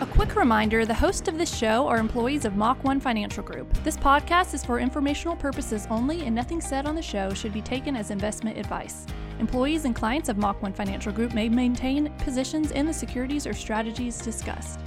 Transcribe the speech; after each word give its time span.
A 0.00 0.06
quick 0.06 0.34
reminder 0.34 0.86
the 0.86 0.94
hosts 0.94 1.28
of 1.28 1.36
this 1.36 1.54
show 1.54 1.86
are 1.86 1.98
employees 1.98 2.46
of 2.46 2.56
Mach 2.56 2.82
1 2.84 3.00
Financial 3.00 3.42
Group. 3.42 3.70
This 3.84 3.98
podcast 3.98 4.54
is 4.54 4.64
for 4.64 4.80
informational 4.80 5.36
purposes 5.36 5.86
only, 5.90 6.22
and 6.22 6.34
nothing 6.34 6.62
said 6.62 6.86
on 6.86 6.94
the 6.94 7.02
show 7.02 7.34
should 7.34 7.52
be 7.52 7.60
taken 7.60 7.94
as 7.94 8.10
investment 8.10 8.56
advice. 8.56 9.04
Employees 9.40 9.84
and 9.84 9.94
clients 9.94 10.30
of 10.30 10.38
Mach 10.38 10.62
1 10.62 10.72
Financial 10.72 11.12
Group 11.12 11.34
may 11.34 11.50
maintain 11.50 12.10
positions 12.20 12.70
in 12.70 12.86
the 12.86 12.94
securities 12.94 13.46
or 13.46 13.52
strategies 13.52 14.16
discussed. 14.16 14.80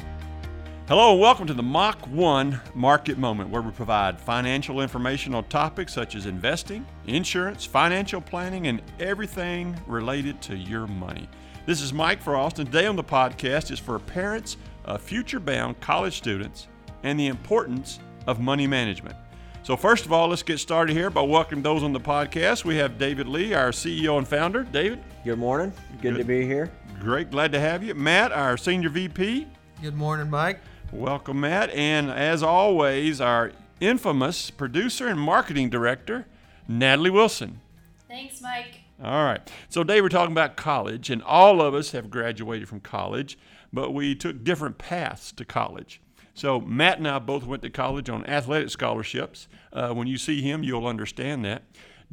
Hello 0.87 1.11
and 1.11 1.21
welcome 1.21 1.45
to 1.45 1.53
the 1.53 1.61
Mach 1.61 2.07
1 2.07 2.59
Market 2.73 3.19
Moment, 3.19 3.51
where 3.51 3.61
we 3.61 3.69
provide 3.69 4.19
financial 4.19 4.81
information 4.81 5.35
on 5.35 5.43
topics 5.43 5.93
such 5.93 6.15
as 6.15 6.25
investing, 6.25 6.87
insurance, 7.05 7.65
financial 7.65 8.19
planning, 8.19 8.65
and 8.65 8.81
everything 8.99 9.79
related 9.85 10.41
to 10.41 10.57
your 10.57 10.87
money. 10.87 11.29
This 11.67 11.81
is 11.81 11.93
Mike 11.93 12.21
Frost, 12.21 12.57
and 12.57 12.65
today 12.69 12.87
on 12.87 12.95
the 12.95 13.03
podcast 13.03 13.69
is 13.69 13.79
for 13.79 13.97
parents 13.99 14.57
of 14.85 15.01
future 15.01 15.39
bound 15.39 15.79
college 15.79 16.17
students 16.17 16.67
and 17.03 17.19
the 17.19 17.27
importance 17.27 17.99
of 18.27 18.39
money 18.39 18.67
management. 18.67 19.15
So, 19.63 19.77
first 19.77 20.05
of 20.05 20.11
all, 20.11 20.27
let's 20.27 20.43
get 20.43 20.59
started 20.59 20.95
here 20.95 21.09
by 21.09 21.21
welcoming 21.21 21.63
those 21.63 21.83
on 21.83 21.93
the 21.93 21.99
podcast. 21.99 22.65
We 22.65 22.75
have 22.77 22.97
David 22.97 23.27
Lee, 23.27 23.53
our 23.53 23.71
CEO 23.71 24.17
and 24.17 24.27
founder. 24.27 24.63
David. 24.63 25.01
Good 25.23 25.39
morning. 25.39 25.71
Good, 26.01 26.15
Good. 26.15 26.17
to 26.17 26.23
be 26.25 26.45
here. 26.45 26.69
Great. 26.99 27.31
Glad 27.31 27.53
to 27.53 27.59
have 27.59 27.81
you. 27.83 27.95
Matt, 27.95 28.33
our 28.33 28.57
senior 28.57 28.89
VP. 28.89 29.47
Good 29.81 29.95
morning, 29.95 30.29
Mike. 30.29 30.59
Welcome, 30.91 31.39
Matt. 31.39 31.69
And 31.69 32.11
as 32.11 32.43
always, 32.43 33.21
our 33.21 33.51
infamous 33.79 34.49
producer 34.51 35.07
and 35.07 35.19
marketing 35.19 35.69
director, 35.69 36.25
Natalie 36.67 37.09
Wilson. 37.09 37.61
Thanks, 38.07 38.41
Mike. 38.41 38.81
All 39.01 39.23
right. 39.23 39.49
So 39.69 39.83
today 39.83 40.01
we're 40.01 40.09
talking 40.09 40.33
about 40.33 40.55
college, 40.55 41.09
and 41.09 41.23
all 41.23 41.61
of 41.61 41.73
us 41.73 41.91
have 41.91 42.09
graduated 42.09 42.69
from 42.69 42.79
college, 42.79 43.37
but 43.73 43.91
we 43.91 44.15
took 44.15 44.43
different 44.43 44.77
paths 44.77 45.31
to 45.33 45.43
college. 45.43 45.99
So 46.35 46.61
Matt 46.61 46.99
and 46.99 47.07
I 47.07 47.19
both 47.19 47.45
went 47.45 47.63
to 47.63 47.69
college 47.69 48.09
on 48.09 48.25
athletic 48.25 48.69
scholarships. 48.69 49.47
Uh, 49.71 49.89
when 49.89 50.07
you 50.07 50.17
see 50.17 50.41
him, 50.41 50.63
you'll 50.63 50.87
understand 50.87 51.43
that. 51.45 51.63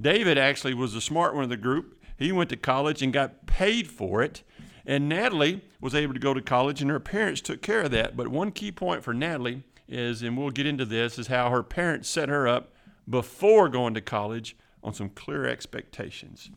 David 0.01 0.39
actually 0.39 0.75
was 0.75 0.95
the 0.95 1.01
smart 1.01 1.35
one 1.35 1.45
of 1.45 1.51
the 1.51 1.57
group. 1.57 2.03
He 2.19 2.33
went 2.33 2.51
to 2.51 2.57
college 2.57 3.03
and 3.03 3.13
got 3.13 3.47
paid 3.47 3.89
for 3.89 4.23
it. 4.23 4.43
And 4.87 5.09
Natalie 5.09 5.63
was 5.81 5.95
able 5.95 6.15
to 6.15 6.21
go 6.21 6.35
to 6.35 6.41
college, 6.41 6.81
and 6.81 6.91
her 6.91 7.01
parents 7.01 7.41
took 7.41 7.63
care 7.63 7.83
of 7.83 7.91
that. 7.93 8.17
But 8.17 8.29
one 8.29 8.51
key 8.51 8.73
point 8.73 9.05
for 9.05 9.15
Natalie 9.15 9.63
is, 9.89 10.23
and 10.23 10.37
we'll 10.37 10.51
get 10.51 10.67
into 10.67 10.85
this, 10.85 11.19
is 11.19 11.27
how 11.27 11.51
her 11.51 11.63
parents 11.63 12.09
set 12.09 12.29
her 12.29 12.49
up 12.49 12.73
before 13.09 13.69
going 13.69 13.95
to 13.95 14.01
college 14.01 14.57
on 14.83 14.95
some 14.95 15.11
clear 15.11 15.47
expectations. 15.47 16.51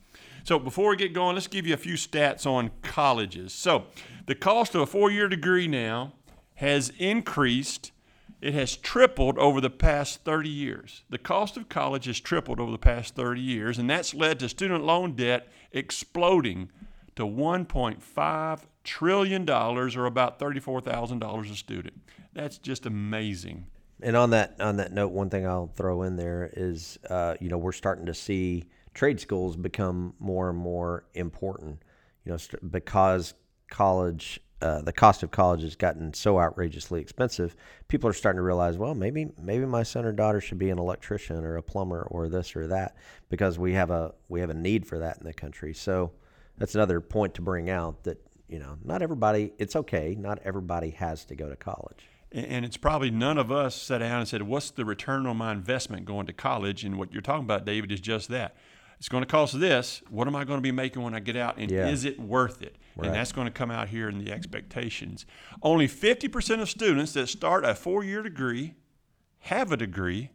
So 0.44 0.60
before 0.60 0.90
we 0.90 0.98
get 0.98 1.14
going, 1.14 1.36
let's 1.36 1.48
give 1.48 1.66
you 1.66 1.74
a 1.74 1.78
few 1.78 1.96
stats 1.96 2.46
on 2.46 2.72
colleges. 2.82 3.54
So 3.54 3.86
the 4.26 4.36
cost 4.36 4.76
of 4.76 4.82
a 4.82 4.86
four-year 4.86 5.30
degree 5.30 5.68
now 5.70 6.14
has 6.56 6.92
increased. 7.00 7.94
It 8.42 8.54
has 8.54 8.76
tripled 8.76 9.38
over 9.38 9.62
the 9.62 9.70
past 9.70 10.26
30 10.26 10.50
years. 10.50 11.04
The 11.10 11.18
cost 11.18 11.56
of 11.56 11.70
college 11.70 12.06
has 12.06 12.20
tripled 12.20 12.60
over 12.60 12.72
the 12.72 12.78
past 12.78 13.16
30 13.16 13.40
years, 13.40 13.80
and 13.80 13.90
that's 13.90 14.14
led 14.14 14.40
to 14.40 14.50
student 14.50 14.84
loan 14.84 15.14
debt 15.16 15.48
exploding 15.72 16.70
to 17.16 17.24
$1.5 17.24 18.60
trillion, 18.84 19.50
or 19.50 20.06
about 20.06 20.40
$34,000 20.40 21.52
a 21.52 21.56
student. 21.56 22.02
That's 22.34 22.58
just 22.58 22.86
amazing. 22.86 23.68
And 24.02 24.18
on 24.18 24.32
that 24.32 24.56
on 24.60 24.76
that 24.78 24.92
note, 24.92 25.14
one 25.14 25.30
thing 25.30 25.48
I'll 25.48 25.68
throw 25.68 26.02
in 26.02 26.18
there 26.18 26.50
is, 26.52 27.00
uh, 27.10 27.36
you 27.40 27.48
know, 27.48 27.58
we're 27.58 27.72
starting 27.72 28.08
to 28.08 28.14
see 28.14 28.66
trade 28.94 29.20
schools 29.20 29.56
become 29.56 30.14
more 30.20 30.50
and 30.50 30.58
more 30.58 31.06
important. 31.14 31.84
You 32.26 32.32
know, 32.32 32.38
because 32.70 33.34
college, 33.70 34.40
uh, 34.62 34.82
the 34.82 34.94
cost 34.94 35.24
of 35.24 35.32
college 35.32 35.62
has 35.62 35.76
gotten 35.76 36.14
so 36.14 36.40
outrageously 36.40 37.02
expensive. 37.02 37.56
People 37.88 38.10
are 38.10 38.14
starting 38.14 38.38
to 38.38 38.44
realize, 38.44 38.78
well, 38.78 38.96
maybe 38.96 39.28
maybe 39.42 39.66
my 39.66 39.84
son 39.84 40.06
or 40.06 40.14
daughter 40.14 40.40
should 40.40 40.60
be 40.60 40.70
an 40.70 40.80
electrician 40.80 41.44
or 41.44 41.58
a 41.58 41.64
plumber 41.64 42.04
or 42.04 42.30
this 42.30 42.56
or 42.56 42.68
that 42.68 42.96
because 43.30 43.60
we 43.60 43.74
have 43.74 43.90
a 43.90 44.14
we 44.30 44.40
have 44.40 44.50
a 44.50 44.56
need 44.56 44.86
for 44.86 45.00
that 45.00 45.18
in 45.18 45.26
the 45.26 45.34
country. 45.34 45.74
So 45.74 46.12
that's 46.58 46.76
another 46.76 47.02
point 47.02 47.34
to 47.36 47.42
bring 47.42 47.70
out 47.70 48.04
that 48.04 48.26
you 48.48 48.60
know 48.60 48.78
not 48.84 49.02
everybody. 49.02 49.54
It's 49.58 49.76
okay. 49.76 50.16
Not 50.18 50.40
everybody 50.46 50.92
has 50.92 51.26
to 51.26 51.36
go 51.36 51.50
to 51.50 51.56
college 51.56 52.08
and 52.34 52.66
it's 52.66 52.78
probably 52.78 53.12
none 53.12 53.38
of 53.38 53.52
us 53.52 53.80
sat 53.80 54.00
down 54.00 54.20
and 54.20 54.28
said, 54.28 54.42
"What's 54.42 54.72
the 54.72 54.86
return 54.86 55.28
on 55.28 55.38
my 55.38 55.52
investment 55.52 56.06
going 56.06 56.26
to 56.26 56.34
college?" 56.34 56.84
And 56.84 56.98
what 56.98 57.14
you're 57.14 57.22
talking 57.22 57.44
about, 57.44 57.64
David, 57.64 57.92
is 57.92 58.02
just 58.02 58.30
that 58.30 58.56
it's 59.04 59.10
going 59.10 59.22
to 59.22 59.30
cost 59.30 59.60
this. 59.60 60.02
What 60.10 60.30
am 60.30 60.36
I 60.38 60.46
going 60.46 60.60
to 60.60 60.62
be 60.62 60.72
making 60.72 61.02
when 61.02 61.14
I 61.14 61.20
get 61.20 61.36
out? 61.36 61.58
And 61.58 61.70
yeah. 61.70 61.90
is 61.90 62.06
it 62.06 62.18
worth 62.22 62.62
it? 62.62 62.78
Right. 62.96 63.08
And 63.08 63.14
that's 63.14 63.34
going 63.34 63.48
to 63.48 63.52
come 63.52 63.70
out 63.70 63.90
here 63.90 64.08
in 64.08 64.18
the 64.18 64.32
expectations. 64.32 65.26
Only 65.62 65.90
50% 65.90 66.62
of 66.62 66.70
students 66.70 67.12
that 67.12 67.28
start 67.28 67.66
a 67.66 67.76
four 67.76 68.06
year 68.06 68.24
degree 68.24 68.76
have 69.40 69.74
a 69.74 69.76
degree 69.76 70.30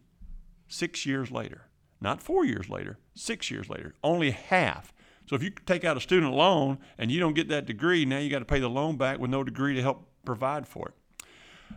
six 0.67 1.03
years 1.03 1.31
later. 1.31 1.63
Not 1.99 2.21
four 2.21 2.45
years 2.45 2.69
later, 2.69 2.99
six 3.15 3.49
years 3.49 3.71
later. 3.71 3.95
Only 4.03 4.29
half. 4.29 4.93
So 5.27 5.35
if 5.35 5.41
you 5.41 5.49
take 5.49 5.83
out 5.83 5.97
a 5.97 5.99
student 5.99 6.33
loan 6.33 6.77
and 6.99 7.09
you 7.09 7.19
don't 7.19 7.33
get 7.33 7.47
that 7.49 7.65
degree, 7.65 8.05
now 8.05 8.19
you 8.19 8.29
got 8.29 8.37
to 8.37 8.45
pay 8.45 8.59
the 8.59 8.69
loan 8.69 8.97
back 8.97 9.17
with 9.17 9.31
no 9.31 9.43
degree 9.43 9.73
to 9.73 9.81
help 9.81 10.07
provide 10.25 10.67
for 10.67 10.89
it. 10.89 11.25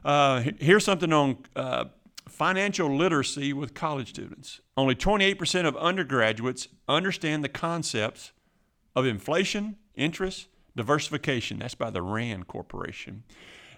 Uh, 0.05 0.43
here's 0.59 0.85
something 0.85 1.11
on 1.11 1.39
uh, 1.57 1.87
financial 2.29 2.95
literacy 2.95 3.53
with 3.53 3.75
college 3.75 4.11
students. 4.11 4.61
Only 4.77 4.95
28% 4.95 5.67
of 5.67 5.77
undergraduates 5.77 6.69
understand 6.89 7.45
the 7.45 7.49
concepts 7.49 8.33
of 8.95 9.07
inflation, 9.07 9.77
interest, 9.95 10.49
diversification. 10.77 11.59
That's 11.59 11.75
by 11.75 11.91
the 11.91 12.03
RAND 12.03 12.49
Corporation. 12.49 13.25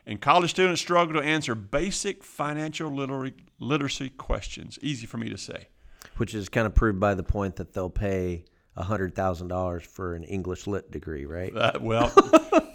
And 0.06 0.21
college 0.21 0.50
students 0.50 0.81
struggle 0.81 1.21
to 1.21 1.27
answer 1.27 1.55
basic 1.55 2.22
financial 2.22 2.93
literacy 3.59 4.10
questions. 4.10 4.78
Easy 4.82 5.06
for 5.06 5.16
me 5.16 5.31
to 5.31 5.38
say. 5.38 5.69
Which 6.19 6.34
is 6.34 6.49
kind 6.49 6.66
of 6.66 6.75
proved 6.75 7.00
by 7.00 7.15
the 7.15 7.22
point 7.22 7.56
that 7.56 7.72
they'll 7.72 7.91
pay 7.91 8.44
$100,000 8.76 9.82
for 9.87 10.15
an 10.15 10.25
English 10.25 10.66
lit 10.66 10.91
degree, 10.91 11.25
right? 11.25 11.56
Uh, 11.56 11.72
well, 11.81 12.12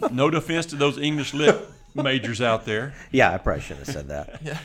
no 0.10 0.28
defense 0.30 0.66
to 0.66 0.76
those 0.76 0.98
English 0.98 1.32
lit 1.34 1.56
majors 1.94 2.40
out 2.40 2.64
there. 2.64 2.94
Yeah, 3.12 3.32
I 3.32 3.38
probably 3.38 3.62
shouldn't 3.62 3.86
have 3.86 3.94
said 3.94 4.08
that. 4.08 4.40
yeah. 4.44 4.58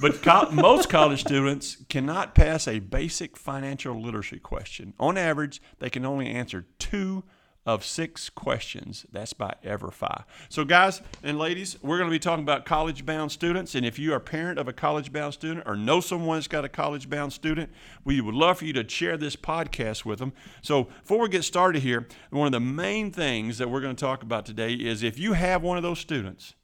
But 0.00 0.22
co- 0.22 0.50
most 0.50 0.88
college 0.88 1.20
students 1.20 1.78
cannot 1.88 2.34
pass 2.34 2.68
a 2.68 2.80
basic 2.80 3.36
financial 3.36 4.00
literacy 4.00 4.38
question. 4.38 4.92
On 4.98 5.16
average, 5.16 5.62
they 5.78 5.90
can 5.90 6.04
only 6.04 6.28
answer 6.28 6.66
two 6.78 7.24
of 7.66 7.84
six 7.84 8.30
questions. 8.30 9.04
That's 9.10 9.32
by 9.32 9.54
EverFi. 9.64 10.24
So, 10.48 10.64
guys 10.64 11.02
and 11.24 11.36
ladies, 11.36 11.76
we're 11.82 11.98
going 11.98 12.08
to 12.08 12.14
be 12.14 12.20
talking 12.20 12.44
about 12.44 12.64
college 12.64 13.04
bound 13.04 13.32
students. 13.32 13.74
And 13.74 13.84
if 13.84 13.98
you 13.98 14.12
are 14.12 14.16
a 14.16 14.20
parent 14.20 14.58
of 14.58 14.68
a 14.68 14.72
college 14.72 15.12
bound 15.12 15.34
student 15.34 15.66
or 15.66 15.74
know 15.74 16.00
someone 16.00 16.36
that's 16.36 16.46
got 16.46 16.64
a 16.64 16.68
college 16.68 17.10
bound 17.10 17.32
student, 17.32 17.70
we 18.04 18.20
would 18.20 18.36
love 18.36 18.58
for 18.58 18.66
you 18.66 18.72
to 18.74 18.88
share 18.88 19.16
this 19.16 19.34
podcast 19.34 20.04
with 20.04 20.20
them. 20.20 20.32
So, 20.62 20.84
before 20.84 21.18
we 21.18 21.28
get 21.28 21.42
started 21.42 21.82
here, 21.82 22.06
one 22.30 22.46
of 22.46 22.52
the 22.52 22.60
main 22.60 23.10
things 23.10 23.58
that 23.58 23.68
we're 23.68 23.80
going 23.80 23.96
to 23.96 24.00
talk 24.00 24.22
about 24.22 24.46
today 24.46 24.74
is 24.74 25.02
if 25.02 25.18
you 25.18 25.32
have 25.32 25.62
one 25.62 25.76
of 25.76 25.82
those 25.82 25.98
students, 25.98 26.54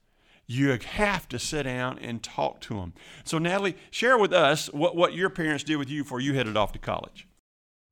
you 0.47 0.71
have 0.71 1.29
to 1.29 1.39
sit 1.39 1.65
down 1.65 1.99
and 1.99 2.23
talk 2.23 2.61
to 2.63 2.75
them. 2.75 2.93
So, 3.25 3.39
Natalie, 3.39 3.77
share 3.91 4.19
with 4.19 4.33
us 4.33 4.67
what, 4.73 4.97
what 4.97 5.15
your 5.15 5.31
parents 5.31 5.65
did 5.65 5.77
with 5.77 5.89
you 5.89 6.03
before 6.03 6.21
you 6.21 6.35
headed 6.35 6.57
off 6.57 6.73
to 6.73 6.79
college. 6.79 7.27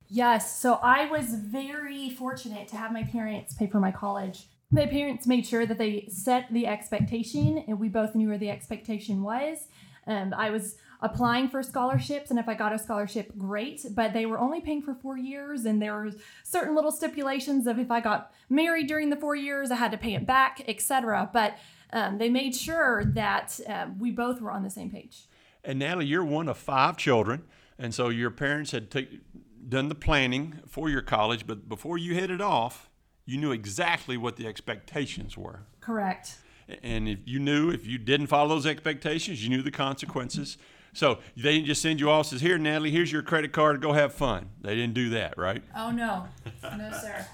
Yes, 0.07 0.59
so 0.59 0.73
I 0.83 1.05
was 1.05 1.35
very 1.35 2.09
fortunate 2.09 2.67
to 2.69 2.75
have 2.75 2.91
my 2.91 3.03
parents 3.03 3.53
pay 3.53 3.67
for 3.67 3.79
my 3.79 3.91
college. 3.91 4.47
My 4.69 4.85
parents 4.85 5.25
made 5.25 5.45
sure 5.45 5.65
that 5.65 5.77
they 5.77 6.07
set 6.09 6.51
the 6.51 6.67
expectation, 6.67 7.63
and 7.67 7.79
we 7.79 7.87
both 7.87 8.13
knew 8.13 8.27
where 8.27 8.37
the 8.37 8.49
expectation 8.49 9.23
was. 9.23 9.67
Um, 10.07 10.33
I 10.35 10.49
was 10.49 10.75
applying 11.01 11.49
for 11.49 11.63
scholarships, 11.63 12.29
and 12.29 12.39
if 12.39 12.47
I 12.47 12.53
got 12.53 12.73
a 12.73 12.79
scholarship, 12.79 13.31
great. 13.37 13.85
But 13.91 14.13
they 14.13 14.25
were 14.25 14.39
only 14.39 14.61
paying 14.61 14.81
for 14.81 14.93
four 14.93 15.17
years, 15.17 15.65
and 15.65 15.81
there 15.81 15.93
were 15.93 16.11
certain 16.43 16.75
little 16.75 16.91
stipulations 16.91 17.65
of 17.67 17.79
if 17.79 17.89
I 17.89 18.01
got 18.01 18.33
married 18.49 18.87
during 18.87 19.09
the 19.09 19.15
four 19.15 19.35
years, 19.35 19.71
I 19.71 19.75
had 19.75 19.91
to 19.91 19.97
pay 19.97 20.15
it 20.15 20.25
back, 20.25 20.61
etc. 20.67 21.29
But 21.31 21.57
um, 21.93 22.17
they 22.17 22.29
made 22.29 22.55
sure 22.55 23.05
that 23.05 23.59
uh, 23.67 23.87
we 23.99 24.11
both 24.11 24.41
were 24.41 24.51
on 24.51 24.63
the 24.63 24.69
same 24.69 24.89
page. 24.89 25.23
And 25.63 25.79
Natalie, 25.79 26.07
you're 26.07 26.23
one 26.23 26.49
of 26.49 26.57
five 26.57 26.97
children, 26.97 27.43
and 27.77 27.93
so 27.93 28.09
your 28.09 28.31
parents 28.31 28.71
had 28.71 28.89
t- 28.89 29.19
done 29.67 29.89
the 29.89 29.95
planning 29.95 30.59
for 30.67 30.89
your 30.89 31.01
college, 31.01 31.45
but 31.45 31.69
before 31.69 31.97
you 31.97 32.15
headed 32.15 32.41
off, 32.41 32.89
you 33.25 33.37
knew 33.37 33.51
exactly 33.51 34.17
what 34.17 34.35
the 34.37 34.47
expectations 34.47 35.37
were. 35.37 35.61
Correct. 35.79 36.37
And 36.83 37.07
if 37.07 37.19
you 37.25 37.39
knew 37.39 37.69
if 37.69 37.85
you 37.85 37.97
didn't 37.97 38.27
follow 38.27 38.49
those 38.49 38.65
expectations, 38.65 39.43
you 39.43 39.49
knew 39.49 39.61
the 39.61 39.71
consequences. 39.71 40.57
So 40.93 41.19
they 41.37 41.53
didn't 41.53 41.67
just 41.67 41.81
send 41.81 41.99
you 41.99 42.09
off 42.09 42.27
says, 42.27 42.41
"Here, 42.41 42.57
Natalie, 42.57 42.91
here's 42.91 43.11
your 43.11 43.21
credit 43.21 43.53
card. 43.53 43.81
Go 43.81 43.93
have 43.93 44.13
fun." 44.13 44.49
They 44.61 44.75
didn't 44.75 44.93
do 44.93 45.09
that, 45.11 45.37
right? 45.37 45.63
Oh 45.75 45.91
no, 45.91 46.27
no 46.63 46.91
sir. 46.91 47.25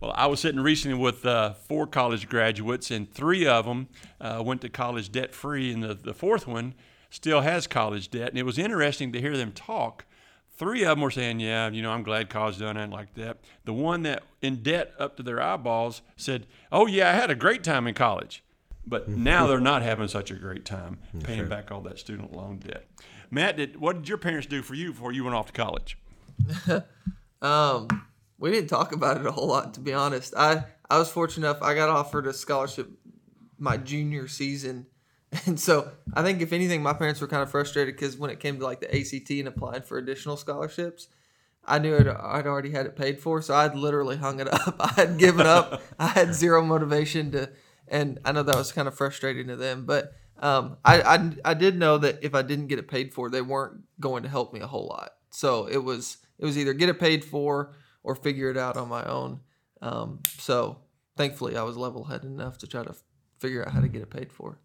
Well, 0.00 0.12
I 0.14 0.26
was 0.26 0.40
sitting 0.40 0.60
recently 0.60 0.98
with 0.98 1.24
uh, 1.24 1.54
four 1.54 1.86
college 1.86 2.28
graduates, 2.28 2.90
and 2.90 3.10
three 3.10 3.46
of 3.46 3.64
them 3.64 3.88
uh, 4.20 4.42
went 4.44 4.60
to 4.60 4.68
college 4.68 5.10
debt 5.10 5.34
free, 5.34 5.72
and 5.72 5.82
the, 5.82 5.94
the 5.94 6.12
fourth 6.14 6.46
one 6.46 6.74
still 7.10 7.40
has 7.40 7.66
college 7.66 8.10
debt. 8.10 8.28
And 8.28 8.38
it 8.38 8.44
was 8.44 8.58
interesting 8.58 9.12
to 9.12 9.20
hear 9.20 9.36
them 9.36 9.52
talk. 9.52 10.04
Three 10.56 10.82
of 10.84 10.90
them 10.90 11.00
were 11.00 11.10
saying, 11.10 11.40
Yeah, 11.40 11.70
you 11.70 11.82
know, 11.82 11.90
I'm 11.90 12.02
glad 12.02 12.30
college 12.30 12.58
done 12.58 12.76
it 12.76 12.90
like 12.90 13.14
that. 13.14 13.38
The 13.64 13.72
one 13.72 14.02
that 14.02 14.22
in 14.42 14.62
debt 14.62 14.92
up 14.98 15.16
to 15.16 15.22
their 15.22 15.40
eyeballs 15.40 16.02
said, 16.16 16.46
Oh, 16.72 16.86
yeah, 16.86 17.10
I 17.10 17.12
had 17.12 17.30
a 17.30 17.34
great 17.34 17.62
time 17.64 17.86
in 17.86 17.94
college. 17.94 18.42
But 18.86 19.08
now 19.08 19.46
they're 19.46 19.60
not 19.60 19.82
having 19.82 20.08
such 20.08 20.30
a 20.30 20.34
great 20.34 20.64
time 20.64 20.98
paying 21.24 21.48
back 21.48 21.70
all 21.70 21.80
that 21.82 21.98
student 21.98 22.32
loan 22.34 22.58
debt. 22.58 22.86
Matt, 23.30 23.56
did, 23.56 23.80
what 23.80 23.96
did 23.96 24.08
your 24.08 24.18
parents 24.18 24.46
do 24.46 24.62
for 24.62 24.74
you 24.74 24.92
before 24.92 25.12
you 25.12 25.24
went 25.24 25.34
off 25.34 25.46
to 25.46 25.52
college? 25.52 25.98
Um, 27.42 27.88
we 28.38 28.50
didn't 28.50 28.68
talk 28.68 28.92
about 28.92 29.18
it 29.18 29.26
a 29.26 29.32
whole 29.32 29.48
lot, 29.48 29.74
to 29.74 29.80
be 29.80 29.92
honest. 29.92 30.34
I 30.36 30.64
I 30.88 30.98
was 30.98 31.10
fortunate 31.10 31.46
enough. 31.48 31.62
I 31.62 31.74
got 31.74 31.88
offered 31.88 32.26
a 32.26 32.32
scholarship 32.32 32.90
my 33.58 33.76
junior 33.76 34.28
season, 34.28 34.86
and 35.46 35.58
so 35.58 35.90
I 36.14 36.22
think 36.22 36.40
if 36.40 36.52
anything, 36.52 36.82
my 36.82 36.92
parents 36.92 37.20
were 37.20 37.28
kind 37.28 37.42
of 37.42 37.50
frustrated 37.50 37.94
because 37.94 38.16
when 38.16 38.30
it 38.30 38.40
came 38.40 38.58
to 38.58 38.64
like 38.64 38.80
the 38.80 38.94
ACT 38.94 39.30
and 39.30 39.48
applying 39.48 39.82
for 39.82 39.98
additional 39.98 40.36
scholarships, 40.36 41.08
I 41.64 41.78
knew 41.78 41.96
I'd, 41.96 42.08
I'd 42.08 42.46
already 42.46 42.70
had 42.70 42.86
it 42.86 42.96
paid 42.96 43.20
for, 43.20 43.40
so 43.42 43.54
I'd 43.54 43.74
literally 43.74 44.16
hung 44.16 44.40
it 44.40 44.48
up. 44.52 44.76
I 44.78 44.92
had 44.92 45.18
given 45.18 45.46
up. 45.46 45.82
I 45.98 46.08
had 46.08 46.34
zero 46.34 46.62
motivation 46.64 47.32
to, 47.32 47.50
and 47.88 48.18
I 48.24 48.32
know 48.32 48.42
that 48.42 48.56
was 48.56 48.72
kind 48.72 48.88
of 48.88 48.96
frustrating 48.96 49.48
to 49.48 49.56
them, 49.56 49.86
but. 49.86 50.12
Um, 50.38 50.76
I, 50.84 51.00
I, 51.00 51.30
I 51.46 51.54
did 51.54 51.78
know 51.78 51.96
that 51.96 52.18
if 52.20 52.34
I 52.34 52.42
didn't 52.42 52.66
get 52.66 52.78
it 52.78 52.88
paid 52.88 53.14
for, 53.14 53.30
they 53.30 53.40
weren't 53.40 53.84
going 53.98 54.22
to 54.22 54.28
help 54.28 54.52
me 54.52 54.60
a 54.60 54.66
whole 54.66 54.86
lot. 54.86 55.12
So 55.30 55.64
it 55.64 55.82
was 55.82 56.18
it 56.38 56.44
was 56.44 56.58
either 56.58 56.74
get 56.74 56.90
it 56.90 57.00
paid 57.00 57.24
for 57.24 57.72
or 58.06 58.14
figure 58.14 58.48
it 58.48 58.56
out 58.56 58.76
on 58.76 58.88
my 58.88 59.04
own. 59.04 59.40
Um, 59.82 60.20
so 60.38 60.78
thankfully, 61.16 61.56
I 61.56 61.62
was 61.64 61.76
level 61.76 62.04
headed 62.04 62.30
enough 62.30 62.56
to 62.58 62.66
try 62.66 62.84
to 62.84 62.90
f- 62.90 63.02
figure 63.40 63.66
out 63.66 63.72
how 63.72 63.80
to 63.80 63.88
get 63.88 64.00
it 64.00 64.10
paid 64.10 64.32
for. 64.32 64.60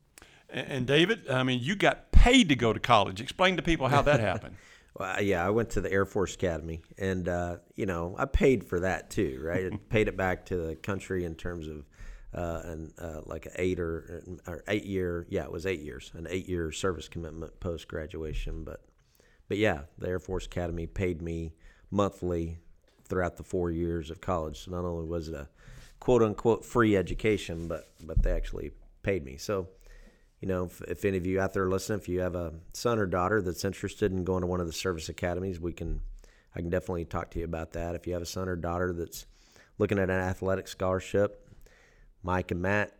And, 0.48 0.68
and 0.68 0.88
David, 0.88 1.28
I 1.28 1.42
mean, 1.42 1.60
you 1.62 1.76
got 1.76 2.12
paid 2.12 2.50
to 2.50 2.56
go 2.56 2.72
to 2.72 2.80
college. 2.80 3.20
Explain 3.20 3.58
to 3.58 3.64
people 3.64 3.88
how 3.88 4.04
that 4.04 4.20
happened. 4.30 4.56
Well, 4.96 5.22
yeah, 5.24 5.46
I 5.46 5.50
went 5.50 5.72
to 5.72 5.82
the 5.82 5.92
Air 5.92 6.06
Force 6.06 6.36
Academy, 6.36 6.82
and 7.00 7.28
uh, 7.28 7.58
you 7.76 7.88
know, 7.88 8.16
I 8.18 8.26
paid 8.26 8.64
for 8.64 8.82
that 8.82 9.10
too, 9.10 9.42
right? 9.44 9.66
I 9.74 9.78
paid 9.90 10.08
it 10.08 10.16
back 10.16 10.46
to 10.46 10.58
the 10.58 10.76
country 10.76 11.26
in 11.26 11.34
terms 11.34 11.68
of 11.68 11.88
uh, 12.36 12.62
an 12.64 12.94
uh, 13.00 13.22
like 13.26 13.48
an 13.48 13.54
eight 13.56 13.80
or, 13.80 14.24
or 14.46 14.64
eight 14.68 14.86
year, 14.86 15.26
yeah, 15.30 15.44
it 15.44 15.52
was 15.52 15.66
eight 15.66 15.82
years, 15.82 16.12
an 16.14 16.28
eight 16.30 16.48
year 16.48 16.72
service 16.72 17.08
commitment 17.08 17.60
post 17.60 17.88
graduation. 17.88 18.64
But 18.64 18.82
but 19.48 19.58
yeah, 19.58 19.82
the 19.98 20.10
Air 20.10 20.20
Force 20.20 20.46
Academy 20.46 20.86
paid 20.86 21.24
me 21.24 21.56
monthly 21.90 22.60
throughout 23.12 23.38
the 23.38 23.44
four 23.44 23.70
years 23.70 24.10
of 24.10 24.22
college. 24.22 24.64
So 24.64 24.72
not 24.72 24.86
only 24.86 25.06
was 25.06 25.28
it 25.28 25.36
a 25.36 25.50
quote 26.00 26.24
unquote 26.24 26.66
free 26.66 26.98
education, 26.98 27.68
but 27.68 27.92
but 28.02 28.24
they 28.24 28.32
actually 28.32 28.72
paid 29.04 29.24
me. 29.24 29.38
So 29.38 29.68
you 30.40 30.48
know, 30.48 30.64
if, 30.64 30.82
if 30.82 31.06
any 31.06 31.18
of 31.18 31.28
you 31.28 31.40
out 31.40 31.54
there 31.54 31.68
listening, 31.68 32.00
if 32.00 32.10
you 32.10 32.22
have 32.22 32.34
a 32.34 32.54
son 32.74 32.98
or 32.98 33.06
daughter 33.06 33.42
that's 33.42 33.64
interested 33.64 34.12
in 34.12 34.24
going 34.24 34.42
to 34.42 34.48
one 34.48 34.60
of 34.60 34.66
the 34.66 34.74
service 34.74 35.08
academies, 35.08 35.60
we 35.60 35.72
can, 35.72 36.02
I 36.56 36.62
can 36.62 36.72
definitely 36.72 37.06
talk 37.06 37.30
to 37.32 37.40
you 37.40 37.46
about 37.46 37.74
that. 37.74 37.94
If 37.94 38.08
you 38.08 38.14
have 38.14 38.24
a 38.24 38.26
son 38.26 38.50
or 38.50 38.56
daughter 38.56 38.92
that's 38.92 39.28
looking 39.78 40.00
at 40.00 40.10
an 40.10 40.20
athletic 40.20 40.68
scholarship, 40.68 41.48
Mike 42.24 42.50
and 42.50 42.60
Matt, 42.60 42.94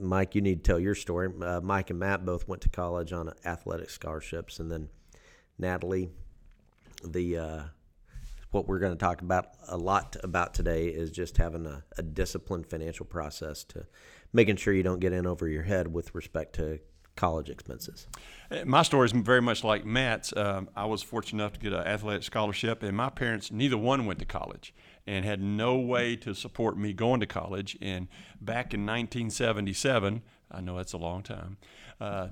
Mike, 0.00 0.34
you 0.34 0.40
need 0.40 0.64
to 0.64 0.68
tell 0.72 0.80
your 0.80 0.94
story. 0.94 1.28
Uh, 1.42 1.60
Mike 1.60 1.90
and 1.90 1.98
Matt 1.98 2.24
both 2.24 2.48
went 2.48 2.62
to 2.62 2.70
college 2.70 3.12
on 3.12 3.30
athletic 3.44 3.90
scholarships, 3.90 4.58
and 4.58 4.70
then 4.72 4.88
Natalie, 5.58 6.08
the 7.04 7.36
uh, 7.36 7.62
what 8.50 8.66
we're 8.66 8.78
going 8.78 8.92
to 8.92 8.98
talk 8.98 9.20
about 9.20 9.48
a 9.68 9.76
lot 9.76 10.16
about 10.22 10.54
today 10.54 10.86
is 10.86 11.10
just 11.10 11.36
having 11.36 11.66
a, 11.66 11.84
a 11.96 12.02
disciplined 12.02 12.66
financial 12.66 13.06
process 13.06 13.64
to 13.64 13.86
making 14.32 14.56
sure 14.56 14.74
you 14.74 14.82
don't 14.82 15.00
get 15.00 15.12
in 15.12 15.26
over 15.26 15.48
your 15.48 15.62
head 15.62 15.92
with 15.92 16.14
respect 16.14 16.54
to 16.56 16.80
college 17.16 17.50
expenses. 17.50 18.06
Uh, 18.50 18.64
My 18.64 18.82
story 18.82 19.06
is 19.06 19.12
very 19.12 19.42
much 19.42 19.62
like 19.62 19.84
Matt's. 19.84 20.34
Um, 20.36 20.68
I 20.74 20.86
was 20.86 21.02
fortunate 21.02 21.42
enough 21.42 21.52
to 21.54 21.60
get 21.60 21.72
an 21.72 21.86
athletic 21.86 22.22
scholarship, 22.22 22.82
and 22.82 22.96
my 22.96 23.10
parents, 23.10 23.52
neither 23.52 23.76
one 23.76 24.06
went 24.06 24.18
to 24.20 24.24
college 24.24 24.74
and 25.06 25.24
had 25.24 25.40
no 25.40 25.78
way 25.78 26.16
to 26.16 26.34
support 26.34 26.78
me 26.78 26.92
going 26.92 27.20
to 27.20 27.26
college. 27.26 27.76
And 27.80 28.08
back 28.40 28.72
in 28.72 28.86
1977, 28.86 30.22
I 30.50 30.60
know 30.60 30.76
that's 30.76 30.92
a 30.92 30.98
long 30.98 31.22
time, 31.22 31.58
uh, 32.00 32.28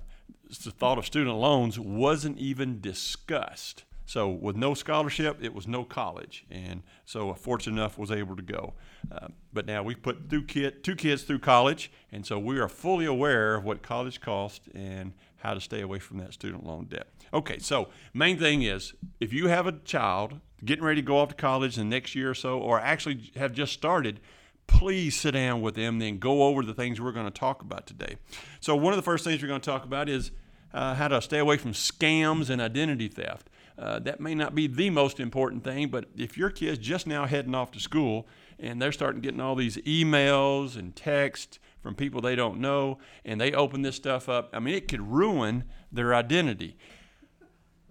the 0.64 0.71
thought 0.71 0.99
of 0.99 1.06
student 1.06 1.37
loans 1.37 1.79
wasn't 1.79 2.38
even 2.38 2.81
discussed. 2.81 3.85
So 4.09 4.31
with 4.31 4.57
no 4.57 4.73
scholarship, 4.73 5.37
it 5.43 5.53
was 5.53 5.69
no 5.69 5.85
college, 5.85 6.47
and 6.51 6.83
so 7.05 7.35
fortunate 7.35 7.79
enough 7.79 7.99
was 7.99 8.11
able 8.11 8.37
to 8.37 8.43
go. 8.43 8.73
Uh, 9.13 9.29
but 9.53 9.67
now 9.67 9.83
we've 9.83 10.01
put 10.01 10.31
two, 10.31 10.43
kid, 10.45 10.83
two 10.83 10.97
kids 10.97 11.25
through 11.25 11.41
college, 11.41 11.93
and 12.11 12.25
so 12.25 12.39
we 12.39 12.59
are 12.59 12.71
fully 12.71 13.05
aware 13.05 13.55
of 13.57 13.65
what 13.65 13.83
college 13.83 14.23
costs 14.23 14.67
and 14.75 15.13
how 15.37 15.53
to 15.53 15.61
stay 15.61 15.83
away 15.83 15.99
from 15.99 16.17
that 16.17 16.33
student 16.33 16.65
loan 16.65 16.87
debt. 16.87 17.09
Okay, 17.35 17.59
so 17.59 17.91
main 18.15 18.39
thing 18.39 18.63
is 18.63 18.95
if 19.21 19.35
you 19.35 19.49
have 19.49 19.67
a 19.67 19.73
child 19.73 20.41
getting 20.65 20.87
ready 20.87 21.03
to 21.03 21.07
go 21.07 21.19
off 21.19 21.29
to 21.29 21.35
college 21.35 21.77
in 21.77 21.91
the 21.91 21.95
next 21.95 22.15
year 22.15 22.31
or 22.31 22.35
so, 22.35 22.59
or 22.59 22.81
actually 22.81 23.31
have 23.37 23.53
just 23.53 23.75
started, 23.75 24.21
please 24.67 25.21
sit 25.21 25.33
down 25.33 25.61
with 25.61 25.75
them, 25.75 25.97
and 25.97 26.03
then 26.03 26.19
go 26.19 26.45
over 26.45 26.63
the 26.63 26.73
things 26.73 26.99
we're 26.99 27.13
going 27.13 27.27
to 27.27 27.31
talk 27.31 27.61
about 27.61 27.87
today. 27.87 28.17
So 28.61 28.75
one 28.75 28.95
of 28.95 28.97
the 28.97 29.03
first 29.03 29.23
things 29.23 29.43
we're 29.43 29.49
going 29.49 29.61
to 29.61 29.71
talk 29.71 29.85
about 29.85 30.09
is 30.09 30.31
uh, 30.73 30.95
how 30.95 31.09
to 31.09 31.21
stay 31.21 31.41
away 31.41 31.59
from 31.59 31.73
scams 31.73 32.49
and 32.49 32.63
identity 32.63 33.09
theft. 33.09 33.51
Uh, 33.79 34.01
that 34.01 34.21
may 34.21 34.35
not 34.35 34.57
be 34.57 34.67
the 34.67 34.91
most 34.91 35.21
important 35.21 35.63
thing, 35.63 35.89
but 35.89 36.07
if 36.17 36.37
your 36.37 36.51
kid's 36.51 36.79
just 36.79 37.07
now 37.07 37.27
heading 37.27 37.55
off 37.55 37.71
to 37.71 37.79
school 37.79 38.27
and 38.59 38.83
they're 38.83 38.91
starting 38.91 39.21
getting 39.21 39.41
all 39.41 39.55
these 39.55 39.77
emails 39.79 40.77
and 40.77 40.97
texts 40.97 41.61
from 41.81 41.95
people 41.95 42.21
they 42.21 42.35
don't 42.35 42.59
know, 42.59 42.99
and 43.25 43.41
they 43.41 43.53
open 43.53 43.83
this 43.83 43.95
stuff 43.95 44.29
up, 44.29 44.51
I 44.53 44.59
mean, 44.59 44.75
it 44.75 44.89
could 44.89 45.01
ruin 45.01 45.65
their 45.93 46.13
identity. 46.13 46.77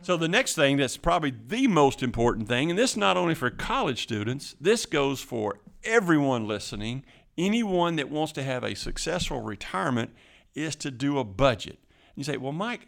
So, 0.02 0.18
the 0.18 0.28
next 0.28 0.56
thing 0.56 0.78
that's 0.78 0.98
probably 0.98 1.32
the 1.32 1.68
most 1.68 2.04
important 2.04 2.48
thing, 2.48 2.70
and 2.70 2.78
this 2.78 2.98
not 2.98 3.18
only 3.18 3.34
for 3.34 3.50
college 3.50 4.04
students, 4.04 4.56
this 4.60 4.86
goes 4.86 5.22
for 5.22 5.60
everyone 5.84 6.48
listening, 6.48 7.04
anyone 7.38 7.96
that 7.96 8.12
wants 8.12 8.34
to 8.34 8.44
have 8.44 8.64
a 8.64 8.76
successful 8.76 9.42
retirement, 9.42 10.12
is 10.54 10.76
to 10.76 10.92
do 10.92 11.18
a 11.18 11.24
budget. 11.24 11.80
You 12.16 12.24
say, 12.24 12.38
well, 12.38 12.52
Mike, 12.52 12.88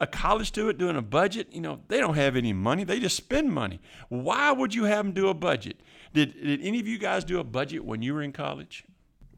a 0.00 0.06
college 0.06 0.48
student 0.48 0.78
doing 0.78 0.96
a 0.96 1.02
budget, 1.02 1.48
you 1.50 1.60
know, 1.60 1.80
they 1.88 1.98
don't 1.98 2.16
have 2.16 2.36
any 2.36 2.52
money. 2.52 2.84
They 2.84 3.00
just 3.00 3.16
spend 3.16 3.52
money. 3.52 3.80
Why 4.08 4.52
would 4.52 4.74
you 4.74 4.84
have 4.84 5.04
them 5.04 5.12
do 5.12 5.28
a 5.28 5.34
budget? 5.34 5.80
Did, 6.12 6.34
did 6.42 6.60
any 6.62 6.80
of 6.80 6.86
you 6.86 6.98
guys 6.98 7.24
do 7.24 7.38
a 7.38 7.44
budget 7.44 7.84
when 7.84 8.02
you 8.02 8.14
were 8.14 8.22
in 8.22 8.32
college? 8.32 8.84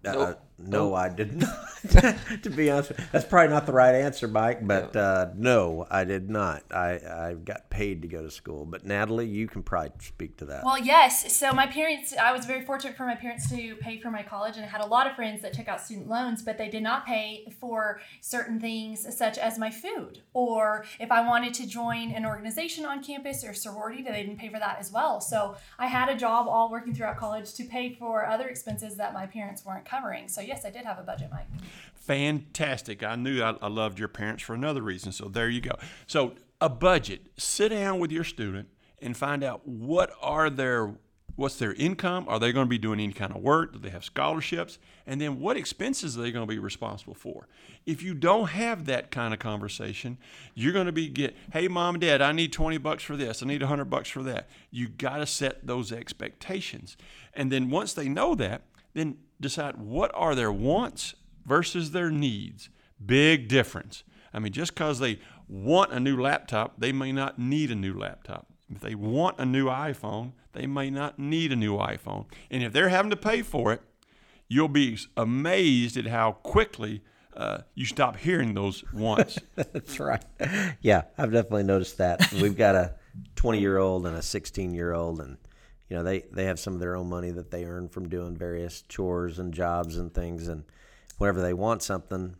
Uh, 0.04 0.34
no, 0.58 0.94
I 0.94 1.08
did 1.08 1.36
not. 1.40 2.16
to 2.42 2.50
be 2.50 2.70
honest, 2.70 2.92
that's 3.12 3.24
probably 3.24 3.54
not 3.54 3.66
the 3.66 3.72
right 3.72 3.94
answer, 3.94 4.26
Mike. 4.26 4.66
But 4.66 4.96
uh, 4.96 5.28
no, 5.36 5.86
I 5.90 6.04
did 6.04 6.28
not. 6.28 6.64
I, 6.72 6.98
I 6.98 7.36
got 7.42 7.70
paid 7.70 8.02
to 8.02 8.08
go 8.08 8.22
to 8.22 8.30
school. 8.30 8.64
But 8.64 8.84
Natalie, 8.84 9.28
you 9.28 9.46
can 9.46 9.62
probably 9.62 9.92
speak 10.00 10.36
to 10.38 10.44
that. 10.46 10.64
Well, 10.64 10.78
yes. 10.78 11.36
So 11.36 11.52
my 11.52 11.66
parents, 11.66 12.12
I 12.20 12.32
was 12.32 12.44
very 12.44 12.64
fortunate 12.64 12.96
for 12.96 13.06
my 13.06 13.14
parents 13.14 13.48
to 13.50 13.76
pay 13.76 14.00
for 14.00 14.10
my 14.10 14.22
college, 14.22 14.56
and 14.56 14.64
I 14.64 14.68
had 14.68 14.80
a 14.80 14.86
lot 14.86 15.06
of 15.06 15.14
friends 15.14 15.42
that 15.42 15.52
took 15.52 15.68
out 15.68 15.80
student 15.80 16.08
loans, 16.08 16.42
but 16.42 16.58
they 16.58 16.68
did 16.68 16.82
not 16.82 17.06
pay 17.06 17.54
for 17.60 18.00
certain 18.20 18.58
things 18.58 19.06
such 19.16 19.38
as 19.38 19.58
my 19.58 19.70
food, 19.70 20.22
or 20.32 20.84
if 20.98 21.12
I 21.12 21.26
wanted 21.26 21.54
to 21.54 21.66
join 21.66 22.10
an 22.10 22.26
organization 22.26 22.84
on 22.84 23.02
campus 23.02 23.44
or 23.44 23.54
sorority, 23.54 24.02
they 24.02 24.12
didn't 24.12 24.38
pay 24.38 24.48
for 24.48 24.58
that 24.58 24.78
as 24.80 24.90
well. 24.90 25.20
So 25.20 25.56
I 25.78 25.86
had 25.86 26.08
a 26.08 26.16
job 26.16 26.48
all 26.48 26.70
working 26.70 26.94
throughout 26.94 27.16
college 27.16 27.54
to 27.54 27.64
pay 27.64 27.94
for 27.94 28.26
other 28.26 28.48
expenses 28.48 28.96
that 28.96 29.14
my 29.14 29.26
parents 29.26 29.64
weren't 29.64 29.84
covering. 29.84 30.28
So 30.28 30.40
yes, 30.48 30.64
I 30.64 30.70
did 30.70 30.84
have 30.84 30.98
a 30.98 31.02
budget, 31.02 31.30
Mike. 31.30 31.46
Fantastic. 31.94 33.04
I 33.04 33.14
knew 33.14 33.42
I, 33.42 33.54
I 33.62 33.68
loved 33.68 33.98
your 33.98 34.08
parents 34.08 34.42
for 34.42 34.54
another 34.54 34.82
reason. 34.82 35.12
So 35.12 35.28
there 35.28 35.48
you 35.48 35.60
go. 35.60 35.76
So 36.06 36.34
a 36.60 36.68
budget. 36.68 37.26
Sit 37.36 37.68
down 37.68 38.00
with 38.00 38.10
your 38.10 38.24
student 38.24 38.68
and 39.00 39.16
find 39.16 39.44
out 39.44 39.68
what 39.68 40.10
are 40.20 40.50
their 40.50 40.94
what's 41.36 41.54
their 41.54 41.72
income? 41.74 42.24
Are 42.26 42.40
they 42.40 42.50
going 42.50 42.66
to 42.66 42.68
be 42.68 42.78
doing 42.78 42.98
any 42.98 43.12
kind 43.12 43.32
of 43.32 43.40
work? 43.40 43.72
Do 43.72 43.78
they 43.78 43.90
have 43.90 44.04
scholarships? 44.04 44.80
And 45.06 45.20
then 45.20 45.38
what 45.38 45.56
expenses 45.56 46.18
are 46.18 46.22
they 46.22 46.32
going 46.32 46.44
to 46.44 46.52
be 46.52 46.58
responsible 46.58 47.14
for? 47.14 47.46
If 47.86 48.02
you 48.02 48.12
don't 48.12 48.48
have 48.48 48.86
that 48.86 49.12
kind 49.12 49.32
of 49.32 49.38
conversation, 49.38 50.18
you're 50.56 50.72
going 50.72 50.86
to 50.86 50.92
be 50.92 51.08
get, 51.08 51.36
hey 51.52 51.68
mom 51.68 51.94
and 51.94 52.02
dad, 52.02 52.20
I 52.20 52.32
need 52.32 52.52
20 52.52 52.78
bucks 52.78 53.04
for 53.04 53.16
this. 53.16 53.40
I 53.40 53.46
need 53.46 53.62
100 53.62 53.84
bucks 53.84 54.08
for 54.08 54.24
that. 54.24 54.48
You 54.72 54.88
got 54.88 55.18
to 55.18 55.26
set 55.26 55.64
those 55.64 55.92
expectations. 55.92 56.96
And 57.34 57.52
then 57.52 57.70
once 57.70 57.92
they 57.92 58.08
know 58.08 58.34
that, 58.34 58.62
then 58.94 59.18
decide 59.40 59.76
what 59.76 60.10
are 60.14 60.34
their 60.34 60.52
wants 60.52 61.14
versus 61.44 61.92
their 61.92 62.10
needs. 62.10 62.68
Big 63.04 63.48
difference. 63.48 64.04
I 64.32 64.38
mean, 64.38 64.52
just 64.52 64.74
because 64.74 64.98
they 64.98 65.18
want 65.48 65.92
a 65.92 66.00
new 66.00 66.20
laptop, 66.20 66.74
they 66.78 66.92
may 66.92 67.12
not 67.12 67.38
need 67.38 67.70
a 67.70 67.74
new 67.74 67.94
laptop. 67.94 68.46
If 68.70 68.80
they 68.80 68.94
want 68.94 69.38
a 69.38 69.46
new 69.46 69.66
iPhone, 69.66 70.32
they 70.52 70.66
may 70.66 70.90
not 70.90 71.18
need 71.18 71.52
a 71.52 71.56
new 71.56 71.76
iPhone. 71.76 72.26
And 72.50 72.62
if 72.62 72.72
they're 72.72 72.90
having 72.90 73.10
to 73.10 73.16
pay 73.16 73.42
for 73.42 73.72
it, 73.72 73.80
you'll 74.48 74.68
be 74.68 74.98
amazed 75.16 75.96
at 75.96 76.06
how 76.06 76.32
quickly 76.32 77.02
uh, 77.36 77.58
you 77.74 77.86
stop 77.86 78.16
hearing 78.16 78.54
those 78.54 78.84
wants. 78.92 79.38
That's 79.54 80.00
right. 80.00 80.24
Yeah, 80.82 81.02
I've 81.16 81.32
definitely 81.32 81.64
noticed 81.64 81.98
that. 81.98 82.32
We've 82.32 82.56
got 82.56 82.74
a 82.74 82.94
20 83.36 83.60
year 83.60 83.78
old 83.78 84.06
and 84.06 84.16
a 84.16 84.22
16 84.22 84.74
year 84.74 84.92
old, 84.92 85.20
and 85.20 85.38
you 85.88 85.96
know 85.96 86.02
they 86.02 86.20
they 86.32 86.44
have 86.44 86.58
some 86.58 86.74
of 86.74 86.80
their 86.80 86.96
own 86.96 87.08
money 87.08 87.30
that 87.30 87.50
they 87.50 87.64
earn 87.64 87.88
from 87.88 88.08
doing 88.08 88.36
various 88.36 88.82
chores 88.82 89.38
and 89.38 89.52
jobs 89.54 89.96
and 89.96 90.12
things, 90.12 90.48
and 90.48 90.64
whenever 91.18 91.40
they 91.40 91.54
want 91.54 91.82
something, 91.82 92.36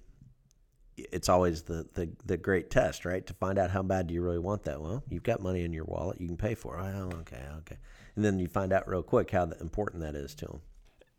it's 0.97 1.29
always 1.29 1.63
the, 1.63 1.87
the, 1.95 2.09
the 2.25 2.37
great 2.37 2.71
test, 2.71 3.05
right? 3.05 3.25
To 3.27 3.35
find 3.35 3.59
out 3.59 3.71
how 3.71 3.83
bad 3.83 4.09
do 4.09 4.15
you 4.15 4.23
really 4.23 4.39
want 4.39 4.65
that. 4.65 4.81
Well, 4.81 5.05
you've 5.09 5.23
got 5.23 5.41
money 5.41 5.65
in 5.65 5.73
your 5.73 5.85
wallet, 5.85 6.21
you 6.21 6.27
can 6.27 6.37
pay 6.37 6.55
for 6.55 6.79
it. 6.79 6.83
Oh, 6.83 7.11
okay, 7.21 7.43
okay. 7.59 7.77
And 8.17 8.25
then 8.25 8.39
you 8.39 8.49
find 8.49 8.73
out 8.73 8.89
real 8.89 9.03
quick 9.03 9.31
how 9.31 9.45
important 9.61 10.03
that 10.03 10.15
is 10.15 10.35
to 10.37 10.47
them. 10.47 10.61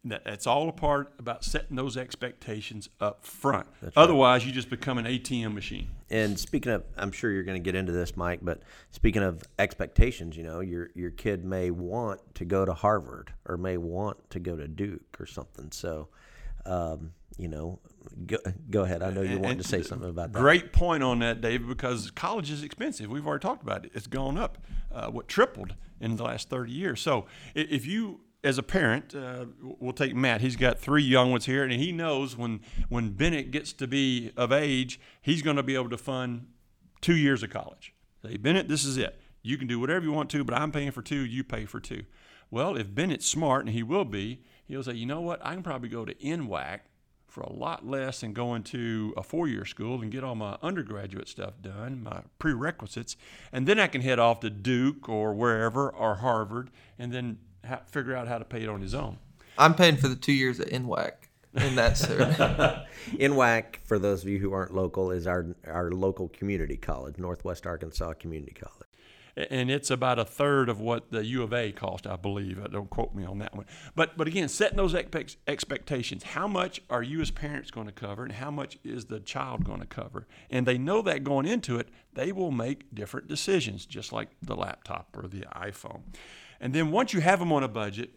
That, 0.05 0.23
that's 0.23 0.47
all 0.47 0.69
a 0.69 0.71
part 0.71 1.13
about 1.19 1.43
setting 1.43 1.75
those 1.75 1.97
expectations 1.97 2.87
up 3.01 3.25
front. 3.25 3.67
Otherwise, 3.97 4.45
you 4.45 4.53
just 4.53 4.69
become 4.69 4.97
an 4.97 5.05
ATM 5.05 5.53
machine. 5.53 5.89
And 6.09 6.39
speaking 6.39 6.71
of, 6.71 6.85
I'm 6.95 7.11
sure 7.11 7.31
you're 7.31 7.43
going 7.43 7.61
to 7.61 7.63
get 7.63 7.75
into 7.75 7.91
this, 7.91 8.15
Mike. 8.15 8.39
But 8.41 8.61
speaking 8.91 9.23
of 9.23 9.43
expectations, 9.59 10.37
you 10.37 10.43
know, 10.43 10.61
your 10.61 10.89
your 10.95 11.11
kid 11.11 11.43
may 11.43 11.69
want 11.69 12.21
to 12.35 12.45
go 12.45 12.63
to 12.63 12.73
Harvard 12.73 13.33
or 13.45 13.57
may 13.57 13.75
want 13.77 14.29
to 14.29 14.39
go 14.39 14.55
to 14.55 14.67
Duke 14.69 15.17
or 15.19 15.25
something. 15.25 15.69
So, 15.71 16.07
um, 16.65 17.11
you 17.37 17.47
know, 17.47 17.79
go, 18.25 18.37
go 18.69 18.83
ahead. 18.83 19.01
I 19.01 19.11
know 19.11 19.21
you 19.21 19.39
wanted 19.39 19.59
to 19.59 19.67
say 19.67 19.81
something 19.81 20.09
about 20.09 20.33
that. 20.33 20.39
Great 20.39 20.73
point 20.73 21.03
on 21.03 21.19
that, 21.19 21.41
David, 21.41 21.67
because 21.67 22.11
college 22.11 22.51
is 22.51 22.63
expensive. 22.63 23.09
We've 23.09 23.25
already 23.25 23.41
talked 23.41 23.63
about 23.63 23.85
it. 23.85 23.91
It's 23.93 24.07
gone 24.07 24.37
up, 24.37 24.57
uh, 24.91 25.07
what 25.09 25.27
tripled 25.27 25.75
in 25.99 26.15
the 26.15 26.23
last 26.23 26.49
30 26.49 26.71
years. 26.71 27.01
So 27.01 27.27
if 27.55 27.85
you, 27.85 28.21
as 28.43 28.58
a 28.58 28.63
parent, 28.63 29.13
uh, 29.13 29.46
we'll 29.62 29.93
take 29.93 30.15
Matt. 30.15 30.41
He's 30.41 30.55
got 30.55 30.79
three 30.79 31.03
young 31.03 31.31
ones 31.31 31.46
here, 31.46 31.63
and 31.63 31.74
he 31.74 31.91
knows 31.91 32.38
when 32.38 32.62
when 32.88 33.12
Bennett 33.12 33.51
gets 33.51 33.74
to 33.74 33.88
be 33.88 34.31
of 34.38 34.51
age, 34.51 35.00
he's 35.22 35.41
going 35.41 35.58
to 35.58 35.63
be 35.63 35.75
able 35.75 35.89
to 35.89 35.98
fund 35.98 36.48
two 37.01 37.15
years 37.15 37.43
of 37.43 37.50
college. 37.50 37.93
Say, 38.22 38.38
Bennett, 38.38 38.67
this 38.67 38.86
is 38.86 38.98
it. 38.98 39.19
You 39.41 39.58
can 39.58 39.67
do 39.67 39.79
whatever 39.79 40.05
you 40.05 40.12
want 40.12 40.29
to, 40.31 40.43
but 40.43 40.55
I'm 40.55 40.72
paying 40.72 40.91
for 40.91 41.01
two. 41.01 41.25
You 41.25 41.43
pay 41.43 41.65
for 41.65 41.79
two. 41.79 42.03
Well, 42.51 42.75
if 42.75 42.93
Bennett's 42.93 43.25
smart, 43.25 43.65
and 43.65 43.74
he 43.74 43.84
will 43.84 44.05
be, 44.05 44.41
he'll 44.65 44.84
say, 44.84 44.93
you 44.93 45.05
know 45.05 45.22
what? 45.22 45.46
I 45.46 45.53
can 45.53 45.63
probably 45.63 45.89
go 45.89 46.03
to 46.03 46.13
NWAC 46.15 46.79
for 47.27 47.41
a 47.41 47.53
lot 47.53 47.86
less 47.86 48.22
than 48.22 48.34
going 48.34 48.63
to 48.63 49.13
a 49.15 49.22
four-year 49.22 49.63
school 49.63 50.01
and 50.01 50.12
get 50.12 50.24
all 50.24 50.36
my 50.36 50.58
undergraduate 50.63 51.27
stuff 51.27 51.53
done, 51.62 52.03
my 52.03 52.22
prerequisites, 52.39 53.15
and 53.51 53.67
then 53.67 53.79
I 53.79 53.88
can 53.88 54.01
head 54.01 54.17
off 54.17 54.39
to 54.39 54.50
Duke 54.50 55.08
or 55.08 55.34
wherever 55.34 55.89
or 55.89 56.15
Harvard, 56.15 56.72
and 56.98 57.13
then 57.13 57.38
ha- 57.65 57.81
figure 57.85 58.15
out 58.15 58.27
how 58.27 58.37
to 58.37 58.45
pay 58.45 58.61
it 58.63 58.69
on 58.69 58.81
his 58.81 58.93
own. 58.93 59.17
I'm 59.57 59.73
paying 59.73 59.97
for 59.97 60.07
the 60.07 60.15
two 60.15 60.33
years 60.33 60.59
at 60.59 60.69
NWAC 60.69 61.11
in 61.55 61.75
that 61.75 61.97
sir. 61.97 62.85
NWAC, 63.13 63.77
for 63.83 63.99
those 63.99 64.23
of 64.23 64.29
you 64.29 64.39
who 64.39 64.53
aren't 64.53 64.73
local, 64.73 65.11
is 65.11 65.27
our 65.27 65.47
our 65.67 65.91
local 65.91 66.29
community 66.29 66.77
college, 66.77 67.17
Northwest 67.17 67.65
Arkansas 67.67 68.13
Community 68.13 68.53
College. 68.53 68.75
And 69.49 69.71
it's 69.71 69.89
about 69.89 70.19
a 70.19 70.25
third 70.25 70.67
of 70.67 70.81
what 70.81 71.11
the 71.11 71.23
U 71.25 71.43
of 71.43 71.53
A 71.53 71.71
cost, 71.71 72.05
I 72.05 72.17
believe. 72.17 72.59
Uh, 72.61 72.67
Don't 72.67 72.89
quote 72.89 73.15
me 73.15 73.23
on 73.23 73.37
that 73.39 73.55
one. 73.55 73.65
But 73.95 74.17
but 74.17 74.27
again, 74.27 74.49
setting 74.49 74.75
those 74.77 74.93
expect- 74.93 75.37
expectations. 75.47 76.23
How 76.23 76.47
much 76.47 76.81
are 76.89 77.03
you 77.03 77.21
as 77.21 77.31
parents 77.31 77.71
going 77.71 77.87
to 77.87 77.93
cover, 77.93 78.23
and 78.23 78.33
how 78.33 78.51
much 78.51 78.77
is 78.83 79.05
the 79.05 79.19
child 79.19 79.63
going 79.63 79.79
to 79.79 79.85
cover? 79.85 80.27
And 80.49 80.65
they 80.65 80.77
know 80.77 81.01
that 81.03 81.23
going 81.23 81.45
into 81.45 81.77
it, 81.77 81.87
they 82.13 82.31
will 82.33 82.51
make 82.51 82.93
different 82.93 83.27
decisions, 83.29 83.85
just 83.85 84.11
like 84.11 84.29
the 84.41 84.55
laptop 84.55 85.15
or 85.17 85.27
the 85.27 85.45
iPhone. 85.55 86.01
And 86.59 86.73
then 86.73 86.91
once 86.91 87.13
you 87.13 87.21
have 87.21 87.39
them 87.39 87.51
on 87.51 87.63
a 87.63 87.67
budget, 87.67 88.11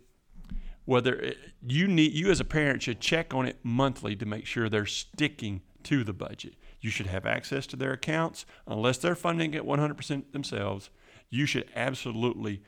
whether 0.84 1.14
it- 1.14 1.38
you 1.66 1.86
need 1.86 2.12
you 2.12 2.30
as 2.30 2.40
a 2.40 2.44
parent 2.44 2.82
should 2.82 3.00
check 3.00 3.32
on 3.32 3.46
it 3.46 3.58
monthly 3.62 4.16
to 4.16 4.26
make 4.26 4.46
sure 4.46 4.68
they're 4.68 4.86
sticking 4.86 5.62
to 5.84 6.02
the 6.04 6.12
budget. 6.12 6.54
You 6.80 6.90
should 6.90 7.06
have 7.06 7.24
access 7.24 7.66
to 7.68 7.76
their 7.76 7.92
accounts 7.92 8.44
unless 8.66 8.98
they're 8.98 9.14
funding 9.14 9.54
it 9.54 9.64
100% 9.64 10.32
themselves. 10.32 10.90
You 11.30 11.46
should 11.46 11.68
absolutely 11.76 12.62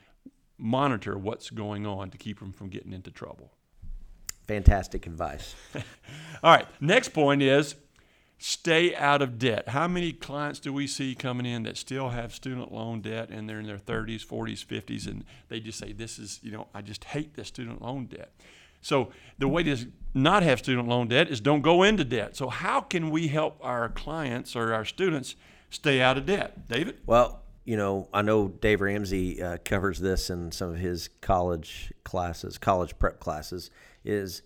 monitor 0.57 1.17
what's 1.17 1.49
going 1.49 1.85
on 1.85 2.09
to 2.11 2.17
keep 2.17 2.39
them 2.39 2.53
from 2.53 2.69
getting 2.69 2.93
into 2.93 3.11
trouble. 3.11 3.51
Fantastic 4.47 5.05
advice. 5.05 5.55
All 6.43 6.51
right, 6.55 6.67
next 6.79 7.09
point 7.09 7.41
is 7.41 7.75
stay 8.37 8.95
out 8.95 9.21
of 9.21 9.39
debt. 9.39 9.69
How 9.69 9.87
many 9.87 10.11
clients 10.11 10.59
do 10.59 10.73
we 10.73 10.87
see 10.87 11.15
coming 11.15 11.45
in 11.45 11.63
that 11.63 11.77
still 11.77 12.09
have 12.09 12.33
student 12.33 12.71
loan 12.71 13.01
debt 13.01 13.29
and 13.29 13.49
they're 13.49 13.59
in 13.59 13.67
their 13.67 13.77
30s, 13.77 14.25
40s, 14.25 14.65
50s 14.65 15.07
and 15.07 15.23
they 15.47 15.59
just 15.59 15.79
say 15.79 15.93
this 15.93 16.19
is, 16.19 16.39
you 16.43 16.51
know, 16.51 16.67
I 16.73 16.81
just 16.81 17.05
hate 17.05 17.35
this 17.35 17.47
student 17.47 17.81
loan 17.81 18.05
debt. 18.05 18.31
So 18.81 19.09
the 19.39 19.47
way 19.47 19.63
to 19.63 19.77
not 20.13 20.43
have 20.43 20.59
student 20.59 20.87
loan 20.87 21.07
debt 21.07 21.29
is 21.29 21.41
don't 21.41 21.61
go 21.61 21.81
into 21.83 22.03
debt. 22.03 22.35
So 22.35 22.49
how 22.49 22.81
can 22.81 23.09
we 23.09 23.29
help 23.29 23.57
our 23.61 23.89
clients 23.89 24.55
or 24.55 24.73
our 24.73 24.85
students 24.85 25.35
stay 25.69 26.01
out 26.01 26.17
of 26.17 26.25
debt? 26.25 26.67
David? 26.67 26.99
Well, 27.05 27.41
you 27.63 27.77
know, 27.77 28.07
I 28.13 28.21
know 28.21 28.47
Dave 28.47 28.81
Ramsey 28.81 29.41
uh, 29.41 29.57
covers 29.65 29.99
this 29.99 30.29
in 30.29 30.51
some 30.51 30.69
of 30.69 30.77
his 30.77 31.09
college 31.21 31.91
classes, 32.03 32.59
college 32.59 32.97
prep 32.99 33.19
classes. 33.19 33.71
Is 34.03 34.43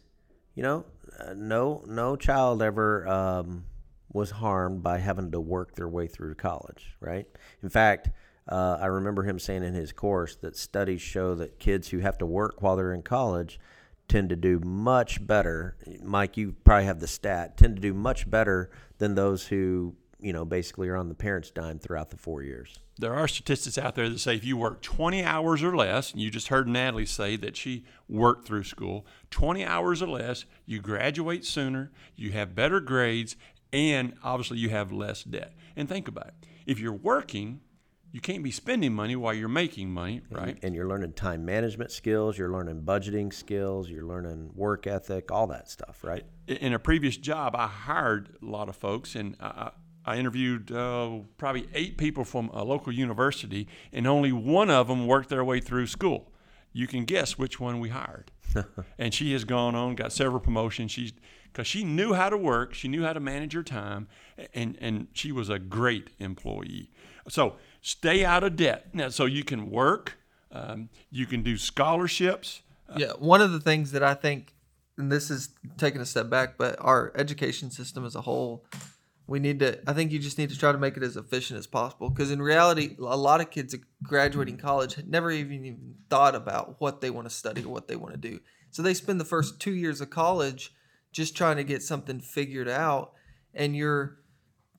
you 0.56 0.64
know, 0.64 0.86
uh, 1.20 1.34
no 1.36 1.84
no 1.86 2.16
child 2.16 2.64
ever 2.64 3.06
um, 3.08 3.66
was 4.12 4.32
harmed 4.32 4.84
by 4.84 4.98
having 4.98 5.32
to 5.32 5.40
work 5.40 5.76
their 5.76 5.88
way 5.88 6.08
through 6.08 6.36
college, 6.36 6.96
right? 7.00 7.28
In 7.62 7.70
fact, 7.70 8.10
uh, 8.48 8.78
I 8.82 8.88
remember 8.88 9.24
him 9.24 9.38
saying 9.38 9.64
in 9.64 9.74
his 9.74 9.92
course 9.92 10.36
that 10.38 10.58
studies 10.58 11.02
show 11.02 11.36
that 11.36 11.60
kids 11.60 11.90
who 11.90 12.00
have 12.00 12.18
to 12.18 12.26
work 12.26 12.62
while 12.62 12.76
they're 12.76 12.94
in 12.94 13.04
college 13.04 13.60
tend 14.08 14.30
to 14.30 14.36
do 14.36 14.60
much 14.60 15.26
better. 15.26 15.78
Mike, 16.02 16.36
you 16.36 16.56
probably 16.64 16.86
have 16.86 17.00
the 17.00 17.08
stat. 17.08 17.58
Tend 17.58 17.76
to 17.76 17.82
do 17.82 17.94
much 17.94 18.30
better 18.30 18.72
than 18.98 19.14
those 19.14 19.46
who 19.48 19.96
you 20.20 20.34
know 20.34 20.44
basically 20.44 20.90
are 20.90 20.98
on 20.98 21.08
the 21.08 21.16
parents' 21.16 21.52
dime 21.52 21.80
throughout 21.80 22.10
the 22.10 22.18
four 22.18 22.44
years. 22.44 22.80
there 22.98 23.14
are 23.14 23.28
statistics 23.28 23.78
out 23.78 23.96
there 23.96 24.10
that 24.10 24.20
say 24.20 24.36
if 24.36 24.44
you 24.44 24.58
work 24.58 24.82
20 24.82 25.24
hours 25.24 25.64
or 25.64 25.76
less, 25.76 26.12
and 26.12 26.22
you 26.22 26.30
just 26.30 26.50
heard 26.50 26.68
Natalie 26.68 27.06
say 27.06 27.38
that 27.38 27.56
she 27.56 27.86
worked 28.10 28.46
through 28.46 28.66
school, 28.66 29.06
20 29.32 29.64
hours 29.64 30.02
or 30.02 30.08
less, 30.08 30.44
you 30.66 30.82
graduate 30.82 31.46
sooner, 31.46 31.92
you 32.18 32.32
have 32.32 32.56
better 32.56 32.82
grades, 32.82 33.38
and 33.72 34.14
obviously 34.24 34.58
you 34.58 34.70
have 34.70 34.92
less 34.92 35.24
debt. 35.24 35.54
And 35.76 35.88
think 35.88 36.08
about 36.08 36.28
it 36.28 36.48
if 36.66 36.80
you're 36.80 36.94
working, 36.94 37.62
you 38.12 38.22
can't 38.22 38.44
be 38.44 38.52
spending 38.52 38.94
money 38.94 39.16
while 39.16 39.34
you're 39.34 39.48
making 39.50 39.90
money, 39.92 40.22
right? 40.30 40.58
and 40.62 40.76
you're 40.76 40.88
learning 40.88 41.14
time 41.14 41.44
management 41.46 41.92
skills, 41.92 42.38
you're 42.38 42.52
learning 42.52 42.82
budgeting 42.82 43.34
skills, 43.34 43.90
you're 43.90 44.06
learning 44.06 44.52
work 44.56 44.86
ethic, 44.86 45.32
all 45.32 45.48
that 45.48 45.70
stuff, 45.70 46.04
right? 46.04 46.26
in 46.48 46.74
a 46.74 46.80
previous 46.80 47.18
job, 47.18 47.56
I 47.56 47.68
hired 47.68 48.38
a 48.42 48.46
lot 48.46 48.70
of 48.70 48.76
folks, 48.76 49.16
and 49.16 49.36
I, 49.40 49.72
I 50.06 50.18
interviewed 50.18 50.72
uh, 50.72 51.20
probably 51.38 51.68
eight 51.74 51.98
people 51.98 52.24
from 52.24 52.50
a 52.54 52.64
local 52.64 52.94
university, 52.94 53.68
and 53.94 54.08
only 54.08 54.32
one 54.32 54.70
of 54.70 54.88
them 54.88 55.06
worked 55.08 55.30
their 55.30 55.44
way 55.44 55.60
through 55.60 55.88
school. 55.88 56.32
You 56.72 56.88
can 56.88 57.06
guess 57.06 57.38
which 57.38 57.60
one 57.60 57.80
we 57.80 57.90
hired. 57.90 58.32
and 58.98 59.14
she 59.14 59.34
has 59.34 59.44
gone 59.44 59.76
on, 59.76 59.96
got 59.96 60.12
several 60.12 60.40
promotions. 60.40 60.92
She's 60.92 61.14
because 61.52 61.68
she 61.68 61.84
knew 61.84 62.14
how 62.14 62.30
to 62.30 62.38
work, 62.38 62.74
she 62.74 62.88
knew 62.88 63.04
how 63.04 63.14
to 63.14 63.20
manage 63.20 63.54
her 63.54 63.64
time, 63.64 64.08
and 64.54 64.78
and 64.80 65.08
she 65.14 65.32
was 65.32 65.50
a 65.50 65.60
great 65.60 66.10
employee. 66.20 66.92
So 67.28 67.56
stay 67.82 68.24
out 68.26 68.44
of 68.44 68.56
debt 68.56 68.94
now, 68.94 69.10
so 69.10 69.26
you 69.26 69.44
can 69.44 69.70
work, 69.70 70.18
um, 70.52 70.90
you 71.12 71.26
can 71.26 71.44
do 71.44 71.58
scholarships. 71.58 72.62
yeah, 72.96 73.12
one 73.20 73.42
of 73.42 73.52
the 73.52 73.60
things 73.60 73.92
that 73.92 74.04
I 74.04 74.14
think, 74.14 74.54
and 74.98 75.12
this 75.12 75.30
is 75.30 75.50
taking 75.78 76.02
a 76.02 76.06
step 76.06 76.30
back, 76.30 76.58
but 76.58 76.76
our 76.80 77.12
education 77.16 77.72
system 77.72 78.06
as 78.06 78.16
a 78.16 78.22
whole, 78.22 78.66
we 79.30 79.40
need 79.40 79.60
to. 79.60 79.80
I 79.88 79.94
think 79.94 80.12
you 80.12 80.20
just 80.20 80.38
need 80.38 80.50
to 80.50 80.58
try 80.58 80.72
to 80.72 80.78
make 80.78 80.98
it 80.98 81.04
as 81.04 81.16
efficient 81.16 81.60
as 81.60 81.68
possible. 81.68 82.10
Because 82.10 82.32
in 82.32 82.42
reality, 82.42 82.96
a 83.00 83.16
lot 83.18 83.42
of 83.42 83.52
kids 83.52 83.76
graduating 84.04 84.58
college 84.58 84.96
had 84.96 85.08
never 85.08 85.32
even 85.32 85.66
even 85.66 85.96
thought 86.10 86.36
about 86.36 86.76
what 86.80 87.02
they 87.02 87.10
want 87.10 87.30
to 87.30 87.36
study 87.36 87.64
or 87.64 87.70
what 87.70 87.88
they 87.88 87.96
want 87.96 88.14
to 88.14 88.20
do. 88.20 88.40
So 88.72 88.82
they 88.82 88.94
spend 88.94 89.20
the 89.20 89.26
first 89.26 89.60
two 89.60 89.74
years 89.74 90.02
of 90.02 90.10
college 90.10 90.74
just 91.12 91.36
trying 91.36 91.58
to 91.58 91.64
get 91.64 91.84
something 91.84 92.20
figured 92.20 92.70
out, 92.70 93.14
and 93.54 93.76
you're 93.76 94.18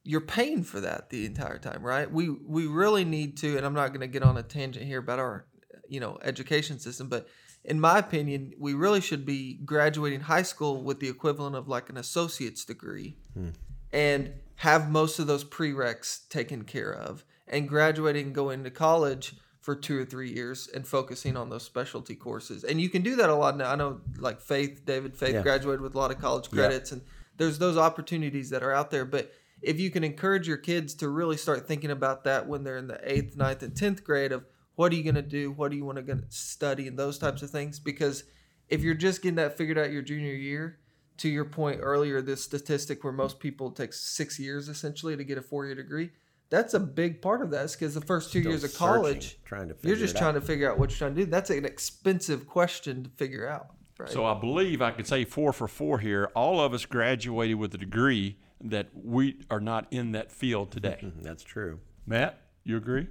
you're 0.03 0.21
paying 0.21 0.63
for 0.63 0.81
that 0.81 1.11
the 1.11 1.27
entire 1.27 1.59
time, 1.59 1.83
right? 1.83 2.11
We 2.11 2.31
we 2.31 2.67
really 2.67 3.05
need 3.05 3.37
to, 3.39 3.57
and 3.57 3.65
I'm 3.65 3.75
not 3.75 3.89
going 3.89 4.01
to 4.01 4.07
get 4.07 4.23
on 4.23 4.37
a 4.37 4.43
tangent 4.43 4.85
here 4.85 4.99
about 4.99 5.19
our 5.19 5.47
you 5.89 6.01
know 6.01 6.19
education 6.23 6.79
system, 6.79 7.09
but 7.09 7.29
in 7.65 7.79
my 7.79 7.99
opinion, 7.99 8.53
we 8.59 8.75
really 8.75 9.01
should 9.01 9.27
be 9.27 9.61
graduating 9.65 10.21
high 10.21 10.43
school 10.43 10.83
with 10.83 11.01
the 11.01 11.09
equivalent 11.09 11.57
of 11.57 11.69
like 11.69 11.91
an 11.91 11.99
associate's 11.99 12.65
degree, 12.65 13.17
hmm. 13.35 13.51
And 13.93 14.33
have 14.57 14.91
most 14.91 15.19
of 15.19 15.27
those 15.27 15.45
prereqs 15.45 16.29
taken 16.29 16.65
care 16.65 16.93
of, 16.93 17.25
and 17.49 17.69
graduating 17.69 18.33
going 18.33 18.63
to 18.65 18.71
college 18.71 19.35
for 19.61 19.75
two 19.75 19.99
or 19.99 20.05
three 20.05 20.31
years 20.33 20.69
and 20.75 20.87
focusing 20.87 21.37
on 21.37 21.51
those 21.51 21.63
specialty 21.63 22.15
courses. 22.15 22.65
And 22.65 22.81
you 22.81 22.89
can 22.89 23.03
do 23.03 23.17
that 23.17 23.29
a 23.29 23.35
lot 23.35 23.57
now. 23.57 23.71
I 23.71 23.77
know 23.77 24.01
like 24.19 24.41
Faith, 24.41 24.85
David 24.87 25.17
Faith 25.17 25.35
Yeah. 25.35 25.43
graduated 25.43 25.81
with 25.83 25.95
a 25.95 25.99
lot 25.99 26.11
of 26.11 26.19
college 26.19 26.49
Yeah. 26.51 26.61
credits 26.61 26.93
and 26.93 27.03
there's 27.37 27.59
those 27.59 27.77
opportunities 27.77 28.51
that 28.51 28.63
are 28.63 28.73
out 28.73 28.91
there. 28.91 29.05
But 29.05 29.33
if 29.63 29.79
you 29.79 29.91
can 29.91 30.05
encourage 30.05 30.49
your 30.49 30.57
kids 30.57 30.95
to 30.97 31.09
really 31.09 31.37
start 31.37 31.67
thinking 31.67 31.91
about 31.91 32.25
that 32.25 32.47
when 32.47 32.65
they're 32.65 32.79
in 32.79 32.87
the 32.87 33.01
eighth, 33.03 33.37
ninth, 33.37 33.63
and 33.63 33.77
tenth 33.77 34.03
grade 34.05 34.33
of 34.33 34.45
what 34.77 34.93
are 34.93 34.97
you 34.97 35.03
gonna 35.05 35.21
do, 35.23 35.51
what 35.51 35.71
do 35.71 35.77
you 35.77 35.85
want 35.85 35.97
to 35.97 36.03
gonna 36.03 36.31
study, 36.31 36.87
and 36.89 36.99
those 36.99 37.19
types 37.19 37.43
of 37.43 37.51
things. 37.51 37.79
Because 37.79 38.25
if 38.69 38.83
you're 38.83 38.95
just 38.95 39.21
getting 39.23 39.37
that 39.37 39.57
figured 39.59 39.77
out 39.79 39.91
your 39.91 40.03
junior 40.03 40.33
year, 40.33 40.79
to 41.21 41.29
your 41.29 41.45
point 41.45 41.81
earlier, 41.83 42.23
this 42.23 42.43
statistic 42.43 43.05
where 43.05 43.13
most 43.13 43.41
people 43.41 43.71
take 43.71 43.93
six 43.93 44.39
years 44.39 44.71
essentially 44.71 45.17
to 45.17 45.23
get 45.23 45.37
a 45.37 45.43
four 45.43 45.67
year 45.67 45.75
degree, 45.75 46.11
that's 46.49 46.73
a 46.73 46.81
big 46.81 47.21
part 47.21 47.43
of 47.43 47.51
that. 47.51 47.71
because 47.73 47.95
the 47.95 48.01
first 48.01 48.33
two 48.33 48.41
Still 48.41 48.53
years 48.53 48.65
of 48.65 48.75
college, 48.75 49.39
trying 49.45 49.69
to 49.69 49.77
you're 49.83 49.97
just 49.97 50.17
trying 50.17 50.31
out. 50.35 50.41
to 50.41 50.47
figure 50.47 50.71
out 50.71 50.79
what 50.79 50.91
you're 50.91 50.97
trying 50.97 51.15
to 51.15 51.25
do. 51.25 51.31
That's 51.31 51.51
an 51.51 51.67
expensive 51.67 52.47
question 52.47 53.05
to 53.05 53.11
figure 53.11 53.47
out. 53.47 53.67
Right. 53.99 54.09
So 54.09 54.25
I 54.25 54.33
believe 54.33 54.81
I 54.81 54.93
could 54.93 55.07
say 55.07 55.27
four 55.27 55.53
for 55.53 55.69
four 55.69 55.99
here. 55.99 56.31
All 56.35 56.59
of 56.59 56.73
us 56.73 56.87
graduated 56.87 57.57
with 57.57 57.75
a 57.75 57.79
degree 57.79 58.39
that 58.63 58.89
we 58.95 59.43
are 59.51 59.61
not 59.61 59.89
in 59.91 60.13
that 60.13 60.33
field 60.33 60.71
today. 60.73 61.13
That's 61.23 61.43
true. 61.43 61.81
Matt, 62.07 62.41
you 62.65 62.79
agree? 62.79 63.09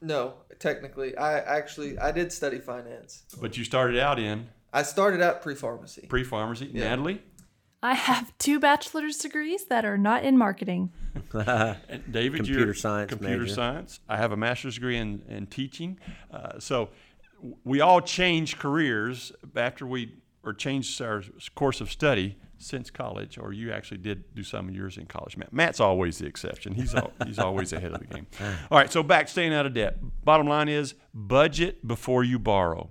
no, 0.00 0.34
technically, 0.58 1.16
I 1.16 1.38
actually 1.38 1.96
I 1.96 2.10
did 2.10 2.32
study 2.32 2.58
finance. 2.58 3.22
But 3.40 3.56
you 3.56 3.62
started 3.62 4.00
out 4.00 4.18
in 4.18 4.48
I 4.72 4.82
started 4.82 5.20
out 5.20 5.42
pre 5.42 5.54
pharmacy. 5.54 6.06
Pre 6.08 6.24
pharmacy. 6.24 6.70
Natalie? 6.72 7.22
I 7.82 7.94
have 7.94 8.32
two 8.38 8.60
bachelor's 8.60 9.18
degrees 9.18 9.64
that 9.66 9.84
are 9.84 9.98
not 9.98 10.24
in 10.24 10.38
marketing. 10.38 10.92
And 11.34 12.02
David, 12.10 12.38
Computer 12.38 12.64
you're 12.66 12.74
science 12.74 13.08
computer 13.10 13.40
major. 13.42 13.54
science. 13.54 14.00
I 14.08 14.16
have 14.18 14.32
a 14.32 14.36
master's 14.36 14.74
degree 14.74 14.96
in, 14.98 15.22
in 15.28 15.46
teaching. 15.46 15.98
Uh, 16.32 16.58
so 16.58 16.90
we 17.64 17.80
all 17.80 18.00
change 18.00 18.58
careers 18.58 19.32
after 19.56 19.86
we 19.86 20.14
or 20.44 20.52
changed 20.52 21.00
our 21.00 21.22
course 21.54 21.80
of 21.80 21.90
study 21.90 22.36
since 22.58 22.90
college, 22.90 23.38
or 23.38 23.52
you 23.52 23.72
actually 23.72 23.98
did 23.98 24.34
do 24.34 24.42
some 24.42 24.68
of 24.68 24.74
yours 24.74 24.96
in 24.98 25.06
college. 25.06 25.36
Matt, 25.36 25.52
Matt's 25.52 25.80
always 25.80 26.18
the 26.18 26.26
exception. 26.26 26.74
He's 26.74 26.94
al- 26.94 27.12
he's 27.26 27.38
always 27.38 27.72
ahead 27.72 27.92
of 27.92 28.00
the 28.00 28.06
game. 28.06 28.26
All 28.70 28.78
right, 28.78 28.90
so 28.90 29.02
back 29.02 29.28
staying 29.28 29.52
out 29.54 29.66
of 29.66 29.74
debt. 29.74 29.98
Bottom 30.24 30.46
line 30.46 30.68
is 30.68 30.94
budget 31.14 31.86
before 31.86 32.22
you 32.24 32.38
borrow. 32.38 32.90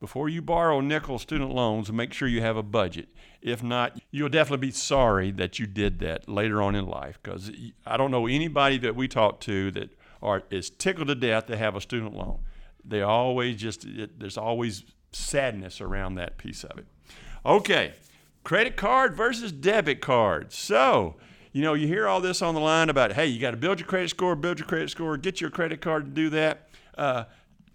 Before 0.00 0.28
you 0.28 0.42
borrow 0.42 0.80
nickel 0.80 1.18
student 1.18 1.52
loans, 1.54 1.92
make 1.92 2.12
sure 2.12 2.26
you 2.26 2.40
have 2.40 2.56
a 2.56 2.62
budget. 2.62 3.08
If 3.42 3.62
not, 3.62 3.98
you'll 4.10 4.28
definitely 4.28 4.68
be 4.68 4.72
sorry 4.72 5.30
that 5.32 5.58
you 5.58 5.66
did 5.66 5.98
that 5.98 6.28
later 6.28 6.62
on 6.62 6.74
in 6.74 6.86
life. 6.86 7.18
Because 7.22 7.50
I 7.84 7.96
don't 7.96 8.10
know 8.10 8.26
anybody 8.26 8.78
that 8.78 8.94
we 8.94 9.08
talk 9.08 9.40
to 9.40 9.70
that 9.72 9.90
are 10.22 10.44
is 10.50 10.70
tickled 10.70 11.08
to 11.08 11.14
death 11.14 11.46
to 11.46 11.56
have 11.56 11.74
a 11.74 11.80
student 11.80 12.14
loan. 12.14 12.38
They 12.84 13.02
always 13.02 13.56
just 13.60 13.84
it, 13.84 14.18
there's 14.18 14.38
always 14.38 14.84
sadness 15.10 15.80
around 15.80 16.14
that 16.14 16.38
piece 16.38 16.64
of 16.64 16.78
it. 16.78 16.86
Okay, 17.44 17.94
credit 18.44 18.76
card 18.76 19.16
versus 19.16 19.50
debit 19.50 20.00
card. 20.00 20.52
So 20.52 21.16
you 21.52 21.62
know 21.62 21.74
you 21.74 21.88
hear 21.88 22.06
all 22.06 22.20
this 22.20 22.42
on 22.42 22.54
the 22.54 22.60
line 22.60 22.88
about 22.88 23.12
hey 23.12 23.26
you 23.26 23.40
got 23.40 23.50
to 23.50 23.56
build 23.56 23.80
your 23.80 23.88
credit 23.88 24.10
score, 24.10 24.36
build 24.36 24.60
your 24.60 24.68
credit 24.68 24.90
score, 24.90 25.16
get 25.16 25.40
your 25.40 25.50
credit 25.50 25.80
card 25.80 26.04
to 26.04 26.10
do 26.10 26.30
that. 26.30 26.68
Uh, 26.96 27.24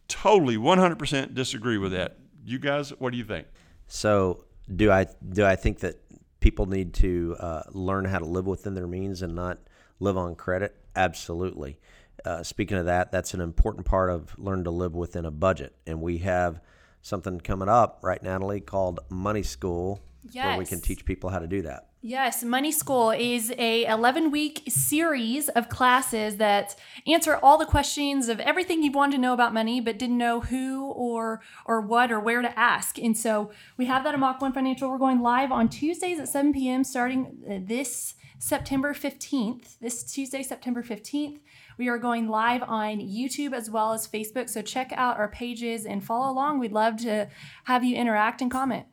totally 0.07 0.57
100% 0.57 1.33
disagree 1.33 1.77
with 1.77 1.91
that. 1.91 2.17
You 2.45 2.59
guys, 2.59 2.91
what 2.99 3.11
do 3.11 3.17
you 3.17 3.25
think? 3.25 3.47
So 3.87 4.45
do 4.73 4.91
I 4.91 5.07
do 5.27 5.45
I 5.45 5.55
think 5.55 5.79
that 5.79 5.95
people 6.39 6.65
need 6.65 6.93
to 6.95 7.35
uh, 7.39 7.63
learn 7.71 8.05
how 8.05 8.19
to 8.19 8.25
live 8.25 8.45
within 8.45 8.73
their 8.73 8.87
means 8.87 9.21
and 9.21 9.35
not 9.35 9.59
live 9.99 10.17
on 10.17 10.35
credit? 10.35 10.75
Absolutely. 10.95 11.79
Uh, 12.25 12.43
speaking 12.43 12.77
of 12.77 12.85
that, 12.85 13.11
that's 13.11 13.33
an 13.33 13.41
important 13.41 13.85
part 13.85 14.09
of 14.09 14.37
learn 14.37 14.63
to 14.63 14.71
live 14.71 14.95
within 14.95 15.25
a 15.25 15.31
budget, 15.31 15.75
and 15.85 16.01
we 16.01 16.19
have 16.19 16.59
something 17.01 17.39
coming 17.39 17.69
up, 17.69 17.99
right, 18.01 18.21
Natalie, 18.21 18.59
called 18.59 18.99
Money 19.09 19.43
School, 19.43 20.01
where 20.49 20.57
we 20.57 20.65
can 20.65 20.81
teach 20.81 21.05
people 21.05 21.29
how 21.29 21.39
to 21.39 21.47
do 21.47 21.61
that. 21.61 21.86
Yes, 22.01 22.43
Money 22.43 22.71
School 22.71 23.09
is 23.09 23.51
a 23.57 23.85
11 23.85 24.29
week 24.29 24.61
series 24.67 25.49
of 25.49 25.67
classes 25.67 26.37
that 26.37 26.75
answer 27.07 27.37
all 27.37 27.57
the 27.57 27.65
questions 27.65 28.29
of 28.29 28.39
everything 28.39 28.83
you've 28.83 28.93
wanted 28.93 29.13
to 29.13 29.17
know 29.17 29.33
about 29.33 29.51
money 29.51 29.81
but 29.81 29.97
didn't 29.97 30.19
know 30.19 30.41
who 30.41 30.85
or 30.91 31.41
or 31.65 31.81
what 31.81 32.11
or 32.11 32.19
where 32.19 32.43
to 32.43 32.59
ask. 32.59 32.99
And 32.99 33.17
so 33.17 33.51
we 33.77 33.87
have 33.87 34.03
that 34.03 34.13
at 34.13 34.19
Mach 34.19 34.39
1 34.39 34.53
Financial. 34.53 34.91
We're 34.91 34.99
going 34.99 35.21
live 35.21 35.51
on 35.51 35.69
Tuesdays 35.69 36.19
at 36.19 36.29
7 36.29 36.53
p.m. 36.53 36.83
starting 36.83 37.37
uh, 37.49 37.59
this 37.65 38.13
September 38.37 38.93
15th. 38.93 39.79
This 39.79 40.03
Tuesday, 40.03 40.43
September 40.43 40.83
15th. 40.83 41.39
We 41.79 41.87
are 41.87 41.97
going 41.97 42.29
live 42.29 42.61
on 42.61 42.99
YouTube 42.99 43.53
as 43.53 43.71
well 43.71 43.93
as 43.93 44.07
Facebook. 44.07 44.49
So 44.49 44.61
check 44.61 44.93
out 44.95 45.17
our 45.17 45.29
pages 45.29 45.85
and 45.87 46.03
follow 46.03 46.31
along. 46.31 46.59
We'd 46.59 46.71
love 46.71 46.97
to 46.97 47.27
have 47.63 47.83
you 47.83 47.95
interact 47.95 48.41
and 48.41 48.51
comment. 48.51 48.85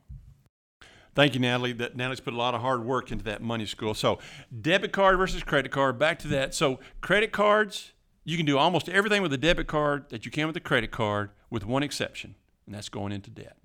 Thank 1.15 1.35
you, 1.35 1.41
Natalie. 1.41 1.73
That 1.73 1.97
Natalie's 1.97 2.21
put 2.21 2.35
a 2.35 2.37
lot 2.37 2.55
of 2.55 2.61
hard 2.61 2.85
work 2.85 3.13
into 3.13 3.25
that 3.25 3.41
money 3.41 3.67
school. 3.67 3.95
So, 3.95 4.19
debit 4.61 4.93
card 4.93 5.17
versus 5.17 5.43
credit 5.45 5.71
card. 5.71 5.99
Back 5.99 6.19
to 6.21 6.29
that. 6.29 6.55
So, 6.55 6.81
credit 7.01 7.31
cards, 7.31 7.93
you 8.25 8.37
can 8.37 8.47
do 8.47 8.59
almost 8.59 8.89
everything 8.89 9.23
with 9.23 9.33
a 9.33 9.39
debit 9.39 9.67
card 9.67 10.11
that 10.11 10.25
you 10.25 10.31
can 10.31 10.47
with 10.47 10.57
a 10.57 10.61
credit 10.61 10.91
card, 10.91 11.31
with 11.51 11.65
one 11.65 11.83
exception, 11.83 12.35
and 12.67 12.75
that's 12.75 12.89
going 12.89 13.13
into 13.13 13.31
debt. 13.31 13.57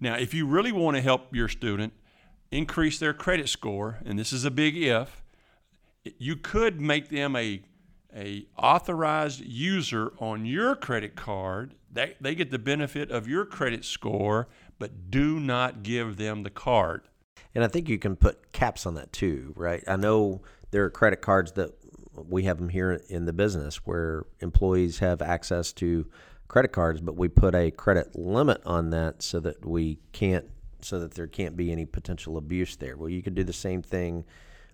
Now, 0.00 0.16
if 0.16 0.34
you 0.34 0.46
really 0.46 0.72
want 0.72 0.96
to 0.96 1.00
help 1.00 1.34
your 1.34 1.48
student 1.48 1.92
increase 2.50 2.98
their 2.98 3.14
credit 3.14 3.48
score, 3.48 4.00
and 4.04 4.18
this 4.18 4.32
is 4.32 4.44
a 4.44 4.50
big 4.50 4.76
if, 4.76 5.22
you 6.18 6.34
could 6.34 6.80
make 6.80 7.08
them 7.08 7.36
a 7.36 7.62
a 8.14 8.46
authorized 8.58 9.40
user 9.40 10.12
on 10.18 10.44
your 10.44 10.76
credit 10.76 11.16
card. 11.16 11.74
They, 11.90 12.14
they 12.20 12.34
get 12.34 12.50
the 12.50 12.58
benefit 12.58 13.10
of 13.10 13.26
your 13.26 13.44
credit 13.44 13.84
score, 13.84 14.48
but 14.82 15.12
do 15.12 15.38
not 15.38 15.84
give 15.84 16.16
them 16.16 16.42
the 16.42 16.50
card. 16.50 17.02
And 17.54 17.62
I 17.62 17.68
think 17.68 17.88
you 17.88 18.00
can 18.00 18.16
put 18.16 18.50
caps 18.50 18.84
on 18.84 18.96
that 18.96 19.12
too, 19.12 19.52
right? 19.54 19.80
I 19.86 19.94
know 19.94 20.42
there 20.72 20.84
are 20.84 20.90
credit 20.90 21.20
cards 21.20 21.52
that 21.52 21.70
we 22.12 22.42
have 22.42 22.58
them 22.58 22.68
here 22.68 23.00
in 23.08 23.24
the 23.24 23.32
business 23.32 23.76
where 23.86 24.24
employees 24.40 24.98
have 24.98 25.22
access 25.22 25.72
to 25.74 26.10
credit 26.48 26.72
cards, 26.72 27.00
but 27.00 27.14
we 27.14 27.28
put 27.28 27.54
a 27.54 27.70
credit 27.70 28.16
limit 28.16 28.60
on 28.66 28.90
that 28.90 29.22
so 29.22 29.38
that 29.38 29.64
we 29.64 30.00
can't, 30.10 30.46
so 30.80 30.98
that 30.98 31.14
there 31.14 31.28
can't 31.28 31.56
be 31.56 31.70
any 31.70 31.86
potential 31.86 32.36
abuse 32.36 32.74
there. 32.74 32.96
Well, 32.96 33.08
you 33.08 33.22
could 33.22 33.36
do 33.36 33.44
the 33.44 33.52
same 33.52 33.82
thing 33.82 34.24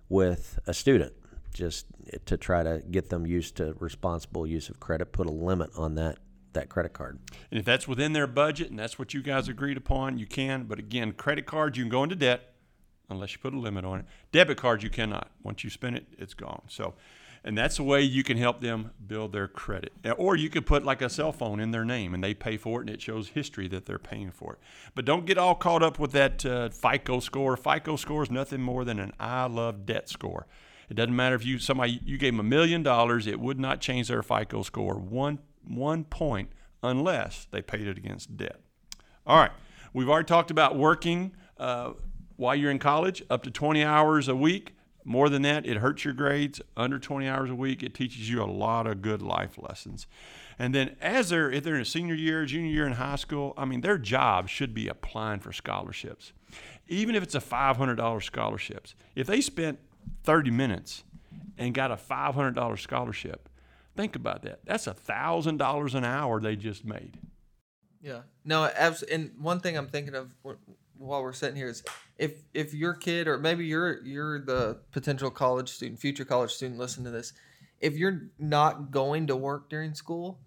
with 0.09 0.57
a 0.65 0.73
student, 0.73 1.13
just 1.53 1.85
to 2.25 2.35
try 2.35 2.63
to 2.63 2.81
get 2.89 3.09
them 3.11 3.27
used 3.27 3.57
to 3.57 3.75
responsible 3.79 4.47
use 4.47 4.69
of 4.69 4.79
credit. 4.79 5.11
Put 5.11 5.27
a 5.27 5.31
limit 5.31 5.69
on 5.77 5.93
that 5.95 6.17
that 6.53 6.69
credit 6.69 6.93
card. 6.93 7.19
And 7.51 7.59
if 7.59 7.65
that's 7.65 7.87
within 7.87 8.13
their 8.13 8.27
budget 8.27 8.69
and 8.69 8.79
that's 8.79 8.97
what 8.97 9.13
you 9.13 9.21
guys 9.21 9.47
agreed 9.47 9.77
upon, 9.77 10.17
you 10.17 10.25
can. 10.25 10.63
But 10.63 10.79
again, 10.79 11.13
credit 11.13 11.45
cards, 11.45 11.77
you 11.77 11.83
can 11.83 11.91
go 11.91 12.03
into 12.03 12.15
debt 12.15 12.53
unless 13.09 13.33
you 13.33 13.39
put 13.39 13.53
a 13.53 13.59
limit 13.59 13.85
on 13.85 13.99
it. 13.99 14.05
Debit 14.31 14.57
cards, 14.57 14.83
you 14.83 14.89
cannot. 14.89 15.31
Once 15.43 15.63
you 15.63 15.69
spend 15.69 15.95
it, 15.95 16.05
it's 16.17 16.33
gone. 16.33 16.61
So, 16.67 16.93
and 17.43 17.57
that's 17.57 17.77
the 17.77 17.83
way 17.83 18.01
you 18.01 18.23
can 18.23 18.37
help 18.37 18.61
them 18.61 18.91
build 19.05 19.31
their 19.31 19.47
credit. 19.47 19.93
Or 20.17 20.35
you 20.35 20.49
could 20.49 20.65
put 20.65 20.83
like 20.83 21.01
a 21.01 21.09
cell 21.09 21.31
phone 21.31 21.59
in 21.59 21.71
their 21.71 21.85
name 21.85 22.13
and 22.13 22.23
they 22.23 22.33
pay 22.33 22.57
for 22.57 22.81
it 22.81 22.87
and 22.87 22.89
it 22.89 23.01
shows 23.01 23.29
history 23.29 23.67
that 23.69 23.85
they're 23.85 23.97
paying 23.97 24.31
for 24.31 24.53
it. 24.53 24.59
But 24.93 25.05
don't 25.05 25.25
get 25.25 25.37
all 25.37 25.55
caught 25.55 25.81
up 25.81 25.99
with 25.99 26.11
that 26.11 26.45
uh, 26.45 26.69
FICO 26.69 27.19
score. 27.19 27.55
FICO 27.55 27.95
score 27.95 28.23
is 28.23 28.31
nothing 28.31 28.61
more 28.61 28.83
than 28.83 28.99
an 28.99 29.13
I 29.19 29.45
love 29.45 29.85
debt 29.85 30.09
score. 30.09 30.47
It 30.89 30.95
doesn't 30.95 31.15
matter 31.15 31.35
if 31.35 31.45
you 31.45 31.59
somebody 31.59 32.01
you 32.03 32.17
gave 32.17 32.33
them 32.33 32.39
a 32.39 32.43
million 32.43 32.81
dollars, 32.81 33.27
it 33.27 33.39
would 33.39 33.59
not 33.59 33.79
change 33.79 34.07
their 34.07 34.23
FICO 34.23 34.63
score 34.63 34.95
one 34.95 35.39
one 35.69 36.03
point 36.03 36.51
unless 36.83 37.47
they 37.51 37.61
paid 37.61 37.87
it 37.87 37.97
against 37.97 38.35
debt. 38.35 38.59
All 39.25 39.37
right, 39.37 39.51
we've 39.93 40.09
already 40.09 40.25
talked 40.25 40.51
about 40.51 40.75
working 40.75 41.35
uh, 41.57 41.93
while 42.35 42.55
you're 42.55 42.71
in 42.71 42.79
college, 42.79 43.23
up 43.29 43.43
to 43.43 43.51
20 43.51 43.83
hours 43.83 44.27
a 44.27 44.35
week. 44.35 44.75
More 45.03 45.29
than 45.29 45.41
that, 45.43 45.65
it 45.65 45.77
hurts 45.77 46.05
your 46.05 46.13
grades. 46.13 46.61
Under 46.77 46.99
20 46.99 47.27
hours 47.27 47.49
a 47.49 47.55
week, 47.55 47.83
it 47.83 47.93
teaches 47.93 48.29
you 48.29 48.41
a 48.41 48.45
lot 48.45 48.87
of 48.87 49.01
good 49.01 49.21
life 49.21 49.57
lessons. 49.57 50.07
And 50.57 50.75
then, 50.75 50.95
as 51.01 51.29
they're 51.29 51.49
if 51.49 51.63
they're 51.63 51.75
in 51.75 51.81
a 51.81 51.85
senior 51.85 52.15
year, 52.15 52.45
junior 52.45 52.71
year 52.71 52.85
in 52.85 52.93
high 52.93 53.15
school, 53.15 53.53
I 53.57 53.65
mean, 53.65 53.81
their 53.81 53.97
job 53.97 54.49
should 54.49 54.73
be 54.73 54.87
applying 54.87 55.39
for 55.39 55.53
scholarships, 55.53 56.33
even 56.87 57.15
if 57.15 57.23
it's 57.23 57.35
a 57.35 57.39
$500 57.39 58.23
scholarships. 58.23 58.93
If 59.15 59.27
they 59.27 59.41
spent 59.41 59.79
30 60.23 60.51
minutes 60.51 61.03
and 61.57 61.73
got 61.73 61.91
a 61.91 61.95
$500 61.95 62.79
scholarship, 62.79 63.48
think 63.95 64.15
about 64.15 64.43
that. 64.43 64.61
That's 64.65 64.87
a 64.87 64.93
thousand 64.93 65.57
dollars 65.57 65.95
an 65.95 66.03
hour 66.05 66.39
they 66.39 66.55
just 66.55 66.85
made. 66.85 67.17
Yeah. 68.01 68.21
No, 68.45 68.65
abs- 68.65 69.03
and 69.03 69.31
one 69.39 69.59
thing 69.59 69.77
I'm 69.77 69.87
thinking 69.87 70.15
of 70.15 70.31
wh- 70.45 70.55
while 70.97 71.21
we're 71.21 71.33
sitting 71.33 71.55
here 71.55 71.67
is 71.67 71.83
if 72.17 72.43
if 72.53 72.73
your 72.73 72.93
kid 72.93 73.27
or 73.27 73.37
maybe 73.37 73.65
you're 73.65 74.03
you're 74.05 74.39
the 74.39 74.79
potential 74.91 75.29
college 75.31 75.69
student, 75.69 75.99
future 75.99 76.25
college 76.25 76.51
student, 76.51 76.79
listen 76.79 77.03
to 77.03 77.11
this. 77.11 77.33
If 77.79 77.97
you're 77.97 78.29
not 78.37 78.91
going 78.91 79.27
to 79.27 79.35
work 79.35 79.69
during 79.69 79.93
school, 79.93 80.39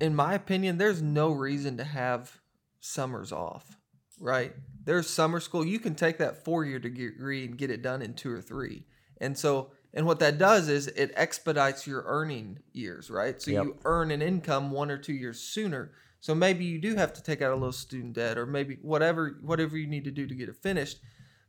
in 0.00 0.14
my 0.14 0.34
opinion, 0.34 0.78
there's 0.78 1.02
no 1.02 1.30
reason 1.30 1.76
to 1.76 1.84
have 1.84 2.40
summers 2.80 3.32
off. 3.32 3.78
Right? 4.20 4.54
There's 4.84 5.08
summer 5.08 5.40
school. 5.40 5.66
You 5.66 5.78
can 5.78 5.94
take 5.94 6.18
that 6.18 6.44
four 6.44 6.64
year 6.64 6.78
degree 6.78 7.44
and 7.44 7.58
get 7.58 7.70
it 7.70 7.82
done 7.82 8.00
in 8.00 8.14
two 8.14 8.30
or 8.30 8.40
three. 8.40 8.84
And 9.20 9.36
so 9.36 9.70
and 9.94 10.06
what 10.06 10.18
that 10.18 10.38
does 10.38 10.68
is 10.68 10.88
it 10.88 11.12
expedites 11.14 11.86
your 11.86 12.02
earning 12.06 12.58
years, 12.72 13.10
right? 13.10 13.40
So 13.40 13.52
Yep. 13.52 13.64
you 13.64 13.76
earn 13.84 14.10
an 14.10 14.20
income 14.20 14.72
one 14.72 14.90
or 14.90 14.98
two 14.98 15.14
years 15.14 15.40
sooner. 15.40 15.92
So 16.20 16.34
maybe 16.34 16.64
you 16.64 16.80
do 16.80 16.96
have 16.96 17.12
to 17.12 17.22
take 17.22 17.42
out 17.42 17.52
a 17.52 17.54
little 17.54 17.72
student 17.72 18.14
debt, 18.14 18.36
or 18.36 18.46
maybe 18.46 18.78
whatever 18.82 19.38
whatever 19.42 19.76
you 19.76 19.86
need 19.86 20.04
to 20.04 20.10
do 20.10 20.26
to 20.26 20.34
get 20.34 20.48
it 20.48 20.56
finished. 20.56 20.98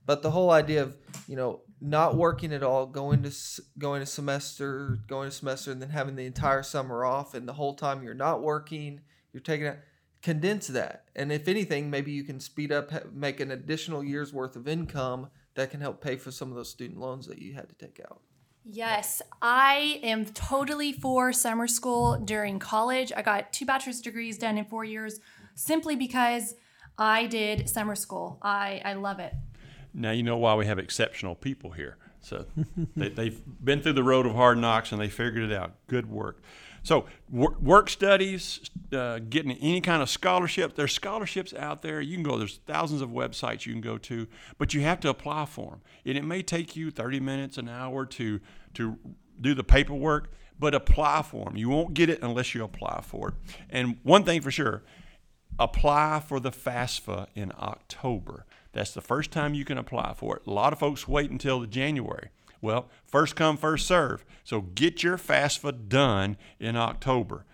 But 0.05 0.21
the 0.21 0.31
whole 0.31 0.51
idea 0.51 0.83
of 0.83 0.95
you 1.27 1.35
know 1.35 1.61
not 1.81 2.15
working 2.15 2.53
at 2.53 2.61
all, 2.61 2.85
going 2.85 3.23
to 3.23 3.31
going 3.77 4.01
to 4.01 4.05
semester, 4.05 4.99
going 5.07 5.29
to 5.29 5.35
semester, 5.35 5.71
and 5.71 5.81
then 5.81 5.89
having 5.89 6.15
the 6.15 6.25
entire 6.25 6.61
summer 6.61 7.03
off, 7.03 7.33
and 7.33 7.47
the 7.47 7.53
whole 7.53 7.73
time 7.73 8.03
you're 8.03 8.13
not 8.13 8.43
working, 8.43 9.01
you're 9.33 9.41
taking 9.41 9.65
it. 9.67 9.79
Condense 10.21 10.67
that, 10.67 11.05
and 11.15 11.31
if 11.31 11.47
anything, 11.47 11.89
maybe 11.89 12.11
you 12.11 12.23
can 12.23 12.39
speed 12.39 12.71
up, 12.71 13.13
make 13.13 13.39
an 13.39 13.51
additional 13.51 14.03
year's 14.03 14.33
worth 14.33 14.55
of 14.55 14.67
income 14.67 15.29
that 15.53 15.69
can 15.71 15.81
help 15.81 16.01
pay 16.01 16.15
for 16.15 16.31
some 16.31 16.49
of 16.49 16.55
those 16.55 16.69
student 16.69 16.99
loans 16.99 17.27
that 17.27 17.39
you 17.39 17.53
had 17.53 17.69
to 17.69 17.75
take 17.75 17.99
out. 17.99 18.21
Yes, 18.67 19.21
I 19.43 19.99
am 20.01 20.25
totally 20.25 20.91
for 20.91 21.31
summer 21.31 21.67
school 21.67 22.17
during 22.17 22.57
college. 22.57 23.11
I 23.15 23.21
got 23.21 23.53
two 23.53 23.65
bachelor's 23.65 24.01
degrees 24.01 24.39
done 24.39 24.57
in 24.57 24.65
four 24.65 24.83
years 24.83 25.19
simply 25.53 25.95
because 25.95 26.55
I 26.97 27.27
did 27.27 27.69
summer 27.69 27.93
school. 27.95 28.39
I, 28.41 28.81
I 28.83 28.93
love 28.93 29.19
it. 29.19 29.33
Now 29.93 30.11
you 30.11 30.23
know 30.23 30.37
why 30.37 30.55
we 30.55 30.65
have 30.65 30.79
exceptional 30.79 31.35
people 31.35 31.71
here. 31.71 31.97
So 32.25 32.45
they, 32.95 33.09
they've 33.09 33.41
been 33.63 33.81
through 33.81 33.93
the 33.93 34.03
road 34.03 34.25
of 34.25 34.33
hard 34.33 34.57
knocks 34.57 34.91
and 34.91 34.99
they 34.99 35.09
figured 35.09 35.51
it 35.51 35.55
out. 35.55 35.73
Good 35.87 36.09
work. 36.09 36.41
So 36.81 37.05
wor- 37.31 37.55
work 37.61 37.89
studies, 37.89 38.61
uh, 38.91 39.19
getting 39.29 39.51
any 39.51 39.81
kind 39.81 40.01
of 40.01 40.09
scholarship. 40.09 40.75
There's 40.75 40.93
scholarships 40.93 41.53
out 41.53 41.81
there. 41.81 42.01
You 42.01 42.15
can 42.15 42.23
go. 42.23 42.37
There's 42.37 42.59
thousands 42.65 43.01
of 43.01 43.09
websites 43.09 43.65
you 43.65 43.73
can 43.73 43.81
go 43.81 43.97
to, 43.99 44.27
but 44.57 44.73
you 44.73 44.81
have 44.81 44.99
to 45.01 45.09
apply 45.09 45.45
for 45.45 45.71
them. 45.71 45.81
And 46.05 46.17
it 46.17 46.23
may 46.23 46.41
take 46.41 46.75
you 46.75 46.91
30 46.91 47.19
minutes, 47.19 47.57
an 47.57 47.69
hour 47.69 48.05
to 48.05 48.39
to 48.75 48.97
do 49.39 49.53
the 49.53 49.63
paperwork, 49.63 50.31
but 50.59 50.75
apply 50.75 51.21
for 51.23 51.45
them. 51.45 51.57
You 51.57 51.69
won't 51.69 51.93
get 51.93 52.09
it 52.09 52.21
unless 52.21 52.53
you 52.53 52.63
apply 52.63 53.01
for 53.03 53.29
it. 53.29 53.33
And 53.69 53.97
one 54.03 54.23
thing 54.23 54.41
for 54.41 54.51
sure, 54.51 54.83
apply 55.57 56.21
for 56.27 56.39
the 56.39 56.51
FAFSA 56.51 57.27
in 57.35 57.51
October. 57.57 58.45
That's 58.75 58.93
the 58.93 58.99
first 58.99 59.31
time 59.31 59.53
you 59.53 59.63
can 59.63 59.77
apply 59.77 60.15
for 60.17 60.35
it. 60.35 60.41
A 60.45 60.51
lot 60.51 60.73
of 60.73 60.79
folks 60.79 61.07
wait 61.07 61.31
until 61.31 61.61
the 61.61 61.65
January. 61.65 62.27
Well, 62.61 62.89
first 63.07 63.37
come, 63.37 63.55
first 63.55 63.87
serve. 63.87 64.25
So 64.43 64.59
get 64.59 65.01
your 65.01 65.17
FAFSA 65.17 65.87
done 65.87 66.35
in 66.59 66.75
October. 66.75 67.45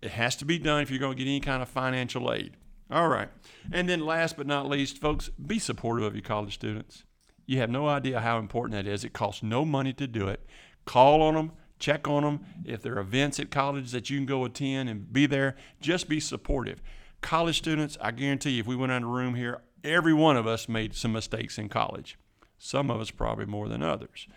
It 0.00 0.12
has 0.12 0.36
to 0.36 0.46
be 0.46 0.58
done 0.58 0.80
if 0.80 0.90
you're 0.90 0.98
going 0.98 1.18
to 1.18 1.22
get 1.22 1.28
any 1.28 1.40
kind 1.40 1.60
of 1.60 1.68
financial 1.68 2.32
aid. 2.32 2.56
All 2.90 3.08
right. 3.08 3.28
And 3.70 3.90
then 3.90 4.06
last 4.06 4.38
but 4.38 4.46
not 4.46 4.70
least, 4.70 4.96
folks, 4.96 5.28
be 5.28 5.58
supportive 5.58 6.06
of 6.06 6.14
your 6.14 6.22
college 6.22 6.54
students. 6.54 7.04
You 7.44 7.58
have 7.58 7.68
no 7.68 7.86
idea 7.86 8.20
how 8.20 8.38
important 8.38 8.72
that 8.72 8.90
is. 8.90 9.04
It 9.04 9.12
costs 9.12 9.42
no 9.42 9.66
money 9.66 9.92
to 9.92 10.06
do 10.06 10.28
it. 10.28 10.46
Call 10.86 11.20
on 11.20 11.34
them, 11.34 11.52
check 11.78 12.08
on 12.08 12.22
them. 12.22 12.40
If 12.64 12.80
there 12.80 12.94
are 12.94 13.00
events 13.00 13.38
at 13.38 13.50
college 13.50 13.90
that 13.90 14.08
you 14.08 14.16
can 14.16 14.24
go 14.24 14.46
attend 14.46 14.88
and 14.88 15.12
be 15.12 15.26
there, 15.26 15.56
just 15.82 16.08
be 16.08 16.20
supportive. 16.20 16.80
College 17.20 17.58
students, 17.58 17.98
I 18.00 18.12
guarantee 18.12 18.52
you, 18.52 18.60
if 18.60 18.66
we 18.66 18.76
went 18.76 18.92
in 18.92 19.02
a 19.02 19.06
room 19.06 19.34
here, 19.34 19.60
every 19.84 20.14
one 20.14 20.36
of 20.36 20.46
us 20.46 20.68
made 20.68 20.94
some 20.94 21.12
mistakes 21.12 21.58
in 21.58 21.68
college. 21.68 22.18
Some 22.58 22.90
of 22.90 23.00
us 23.00 23.10
probably 23.10 23.46
more 23.46 23.68
than 23.68 23.82
others. 23.82 24.28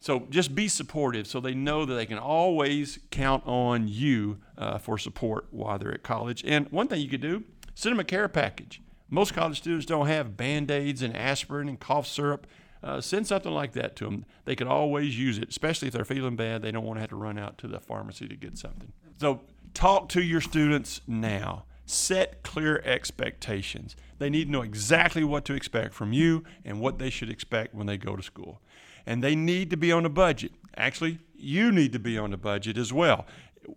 So 0.00 0.26
just 0.30 0.54
be 0.54 0.66
supportive 0.66 1.28
so 1.28 1.38
they 1.38 1.54
know 1.54 1.84
that 1.84 1.94
they 1.94 2.06
can 2.06 2.18
always 2.18 2.98
count 3.10 3.44
on 3.46 3.86
you 3.86 4.38
uh, 4.58 4.78
for 4.78 4.98
support 4.98 5.46
while 5.50 5.78
they're 5.78 5.94
at 5.94 6.02
college. 6.02 6.42
And 6.44 6.68
one 6.72 6.88
thing 6.88 7.00
you 7.00 7.08
could 7.08 7.20
do, 7.20 7.44
send 7.74 7.92
them 7.92 8.00
a 8.00 8.04
care 8.04 8.28
package. 8.28 8.82
Most 9.08 9.32
college 9.32 9.58
students 9.58 9.86
don't 9.86 10.08
have 10.08 10.36
band 10.36 10.70
aids 10.70 11.02
and 11.02 11.16
aspirin 11.16 11.68
and 11.68 11.78
cough 11.78 12.06
syrup. 12.06 12.48
Uh, 12.82 13.00
send 13.00 13.28
something 13.28 13.52
like 13.52 13.74
that 13.74 13.94
to 13.96 14.06
them. 14.06 14.24
They 14.44 14.56
could 14.56 14.66
always 14.66 15.16
use 15.16 15.38
it, 15.38 15.50
especially 15.50 15.86
if 15.86 15.94
they're 15.94 16.04
feeling 16.04 16.34
bad. 16.34 16.62
They 16.62 16.72
don't 16.72 16.84
want 16.84 16.96
to 16.96 17.02
have 17.02 17.10
to 17.10 17.16
run 17.16 17.38
out 17.38 17.58
to 17.58 17.68
the 17.68 17.78
pharmacy 17.78 18.26
to 18.26 18.34
get 18.34 18.58
something. 18.58 18.92
So 19.20 19.42
talk 19.72 20.08
to 20.10 20.22
your 20.22 20.40
students 20.40 21.00
now. 21.06 21.66
Set 21.84 22.42
clear 22.42 22.80
expectations. 22.84 23.96
They 24.18 24.30
need 24.30 24.46
to 24.46 24.50
know 24.50 24.62
exactly 24.62 25.24
what 25.24 25.44
to 25.46 25.54
expect 25.54 25.94
from 25.94 26.12
you 26.12 26.44
and 26.64 26.80
what 26.80 26.98
they 26.98 27.10
should 27.10 27.30
expect 27.30 27.74
when 27.74 27.86
they 27.86 27.96
go 27.96 28.16
to 28.16 28.22
school 28.22 28.60
and 29.06 29.22
they 29.22 29.34
need 29.34 29.70
to 29.70 29.76
be 29.76 29.92
on 29.92 30.04
a 30.04 30.08
budget. 30.08 30.52
Actually, 30.76 31.18
you 31.34 31.72
need 31.72 31.92
to 31.92 31.98
be 31.98 32.16
on 32.16 32.32
a 32.32 32.36
budget 32.36 32.78
as 32.78 32.92
well. 32.92 33.26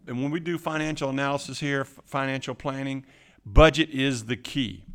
And 0.07 0.21
when 0.21 0.31
we 0.31 0.39
do 0.39 0.57
financial 0.57 1.09
analysis 1.09 1.59
here, 1.59 1.85
financial 1.85 2.55
planning, 2.55 3.05
budget 3.45 3.89
is 3.89 4.25
the 4.25 4.37
key. 4.37 4.85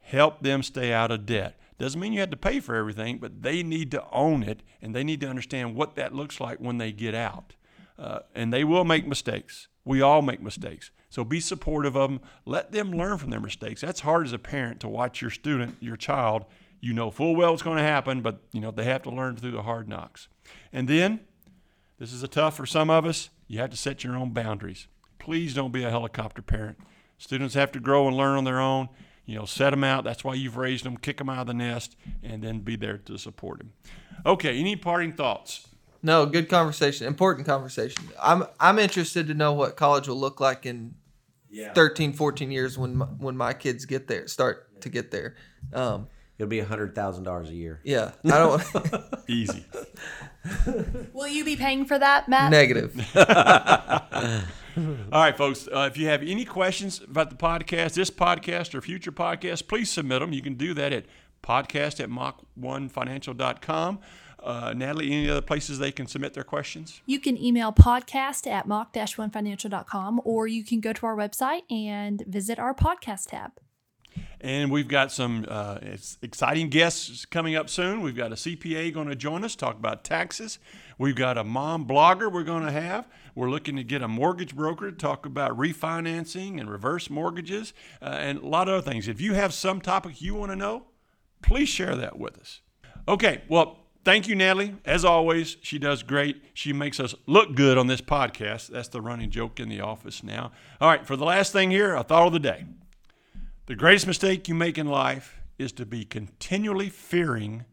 Help 0.00 0.42
them 0.42 0.62
stay 0.62 0.92
out 0.92 1.10
of 1.10 1.26
debt. 1.26 1.58
Doesn't 1.78 2.00
mean 2.00 2.12
you 2.12 2.20
have 2.20 2.30
to 2.30 2.36
pay 2.36 2.60
for 2.60 2.74
everything, 2.74 3.18
but 3.18 3.42
they 3.42 3.62
need 3.62 3.90
to 3.90 4.04
own 4.10 4.42
it 4.42 4.62
and 4.80 4.94
they 4.94 5.04
need 5.04 5.20
to 5.20 5.28
understand 5.28 5.74
what 5.74 5.94
that 5.96 6.14
looks 6.14 6.40
like 6.40 6.58
when 6.58 6.78
they 6.78 6.92
get 6.92 7.14
out. 7.14 7.54
Uh, 7.98 8.20
and 8.34 8.52
they 8.52 8.64
will 8.64 8.84
make 8.84 9.06
mistakes. 9.06 9.68
We 9.84 10.00
all 10.00 10.22
make 10.22 10.40
mistakes. 10.40 10.90
So 11.16 11.24
be 11.24 11.40
supportive 11.40 11.96
of 11.96 12.10
them. 12.10 12.20
Let 12.44 12.72
them 12.72 12.92
learn 12.92 13.16
from 13.16 13.30
their 13.30 13.40
mistakes. 13.40 13.80
That's 13.80 14.00
hard 14.00 14.26
as 14.26 14.34
a 14.34 14.38
parent 14.38 14.80
to 14.80 14.88
watch 14.88 15.22
your 15.22 15.30
student, 15.30 15.78
your 15.80 15.96
child, 15.96 16.44
you 16.78 16.92
know 16.92 17.10
full 17.10 17.34
well 17.34 17.54
it's 17.54 17.62
going 17.62 17.78
to 17.78 17.82
happen, 17.82 18.20
but 18.20 18.42
you 18.52 18.60
know 18.60 18.70
they 18.70 18.84
have 18.84 19.04
to 19.04 19.10
learn 19.10 19.34
through 19.34 19.52
the 19.52 19.62
hard 19.62 19.88
knocks. 19.88 20.28
And 20.74 20.86
then, 20.86 21.20
this 21.98 22.12
is 22.12 22.22
a 22.22 22.28
tough 22.28 22.54
for 22.54 22.66
some 22.66 22.90
of 22.90 23.06
us. 23.06 23.30
You 23.48 23.60
have 23.60 23.70
to 23.70 23.78
set 23.78 24.04
your 24.04 24.14
own 24.14 24.34
boundaries. 24.34 24.88
Please 25.18 25.54
don't 25.54 25.72
be 25.72 25.84
a 25.84 25.90
helicopter 25.90 26.42
parent. 26.42 26.76
Students 27.16 27.54
have 27.54 27.72
to 27.72 27.80
grow 27.80 28.06
and 28.06 28.14
learn 28.14 28.36
on 28.36 28.44
their 28.44 28.60
own. 28.60 28.90
You 29.24 29.36
know, 29.36 29.46
set 29.46 29.70
them 29.70 29.84
out. 29.84 30.04
That's 30.04 30.22
why 30.22 30.34
you've 30.34 30.58
raised 30.58 30.84
them. 30.84 30.98
Kick 30.98 31.16
them 31.16 31.30
out 31.30 31.40
of 31.40 31.46
the 31.46 31.54
nest, 31.54 31.96
and 32.22 32.42
then 32.42 32.58
be 32.58 32.76
there 32.76 32.98
to 32.98 33.16
support 33.16 33.56
them. 33.56 33.72
Okay. 34.26 34.60
Any 34.60 34.76
parting 34.76 35.14
thoughts? 35.14 35.66
No, 36.02 36.26
good 36.26 36.50
conversation. 36.50 37.06
Important 37.06 37.46
conversation. 37.46 38.04
I'm 38.22 38.44
I'm 38.60 38.78
interested 38.78 39.28
to 39.28 39.34
know 39.34 39.54
what 39.54 39.76
college 39.76 40.08
will 40.08 40.20
look 40.20 40.40
like 40.40 40.66
in 40.66 40.94
yeah. 41.56 41.72
13, 41.72 42.12
14 42.12 42.50
years 42.50 42.78
when 42.78 42.96
my, 42.96 43.06
when 43.06 43.36
my 43.36 43.52
kids 43.52 43.84
get 43.84 44.06
there, 44.06 44.28
start 44.28 44.80
to 44.82 44.88
get 44.88 45.10
there. 45.10 45.34
Um, 45.72 46.08
It'll 46.38 46.50
be 46.50 46.58
a 46.58 46.66
hundred 46.66 46.94
thousand 46.94 47.24
dollars 47.24 47.48
a 47.48 47.54
year. 47.54 47.80
Yeah, 47.82 48.12
I 48.26 48.38
don't. 48.38 48.62
Easy. 49.28 49.64
Will 51.14 51.28
you 51.28 51.44
be 51.44 51.56
paying 51.56 51.86
for 51.86 51.98
that, 51.98 52.28
Matt? 52.28 52.50
Negative. 52.50 52.94
All 53.16 53.24
right, 55.22 55.36
folks. 55.36 55.66
Uh, 55.66 55.88
if 55.90 55.96
you 55.96 56.08
have 56.08 56.22
any 56.22 56.44
questions 56.44 57.00
about 57.00 57.30
the 57.30 57.36
podcast, 57.36 57.94
this 57.94 58.10
podcast 58.10 58.74
or 58.74 58.82
future 58.82 59.12
podcasts, 59.12 59.66
please 59.66 59.90
submit 59.90 60.20
them. 60.20 60.34
You 60.34 60.42
can 60.42 60.54
do 60.54 60.74
that 60.74 60.92
at 60.92 61.06
podcast 61.42 62.00
at 62.00 62.10
mach1financial.com. 62.10 63.98
Uh, 64.46 64.72
Natalie, 64.74 65.12
any 65.12 65.28
other 65.28 65.40
places 65.40 65.78
they 65.78 65.90
can 65.92 66.06
submit 66.06 66.34
their 66.34 66.44
questions? 66.44 67.00
You 67.04 67.18
can 67.18 67.36
email 67.36 67.72
podcast 67.72 68.46
at 68.46 68.66
mach-1financial.com 68.66 70.20
or 70.24 70.46
you 70.46 70.64
can 70.64 70.80
go 70.80 70.92
to 70.92 71.06
our 71.06 71.16
website 71.16 71.62
and 71.70 72.22
visit 72.26 72.58
our 72.58 72.74
podcast 72.74 73.30
tab. 73.30 73.52
And 74.40 74.70
we've 74.70 74.88
got 74.88 75.10
some 75.10 75.46
uh, 75.48 75.78
exciting 76.22 76.68
guests 76.68 77.24
coming 77.24 77.56
up 77.56 77.68
soon. 77.68 78.02
We've 78.02 78.16
got 78.16 78.32
a 78.32 78.36
CPA 78.36 78.92
going 78.92 79.08
to 79.08 79.16
join 79.16 79.44
us, 79.44 79.56
talk 79.56 79.76
about 79.76 80.04
taxes. 80.04 80.58
We've 80.98 81.16
got 81.16 81.38
a 81.38 81.44
mom 81.44 81.86
blogger 81.86 82.30
we're 82.30 82.44
going 82.44 82.64
to 82.64 82.70
have. 82.70 83.08
We're 83.34 83.50
looking 83.50 83.76
to 83.76 83.84
get 83.84 84.02
a 84.02 84.08
mortgage 84.08 84.54
broker 84.54 84.90
to 84.90 84.96
talk 84.96 85.26
about 85.26 85.58
refinancing 85.58 86.60
and 86.60 86.70
reverse 86.70 87.10
mortgages 87.10 87.72
uh, 88.00 88.06
and 88.06 88.38
a 88.38 88.46
lot 88.46 88.68
of 88.68 88.74
other 88.74 88.90
things. 88.90 89.08
If 89.08 89.20
you 89.20 89.34
have 89.34 89.52
some 89.52 89.80
topic 89.80 90.22
you 90.22 90.34
want 90.34 90.52
to 90.52 90.56
know, 90.56 90.86
please 91.42 91.68
share 91.68 91.96
that 91.96 92.18
with 92.18 92.38
us. 92.38 92.60
Okay, 93.08 93.42
well, 93.48 93.85
thank 94.06 94.28
you, 94.28 94.36
Natalie. 94.36 94.76
As 94.84 95.04
always, 95.04 95.56
she 95.62 95.80
does 95.80 96.04
great. 96.04 96.40
She 96.54 96.72
makes 96.72 97.00
us 97.00 97.12
look 97.26 97.56
good 97.56 97.76
on 97.76 97.88
this 97.88 98.00
podcast. 98.00 98.68
That's 98.68 98.86
the 98.86 99.00
running 99.00 99.30
joke 99.30 99.58
in 99.58 99.68
the 99.68 99.80
office 99.80 100.22
now. 100.22 100.52
All 100.80 100.88
right, 100.88 101.04
for 101.04 101.16
the 101.16 101.24
last 101.24 101.52
thing 101.52 101.72
here, 101.72 101.92
a 101.92 102.04
thought 102.04 102.28
of 102.28 102.32
the 102.32 102.38
day. 102.38 102.66
The 103.66 103.74
greatest 103.74 104.06
mistake 104.06 104.46
you 104.46 104.54
make 104.54 104.78
in 104.78 104.86
life 104.86 105.40
is 105.58 105.72
to 105.72 105.84
be 105.84 106.04
continually 106.04 106.88
fearing 106.88 107.64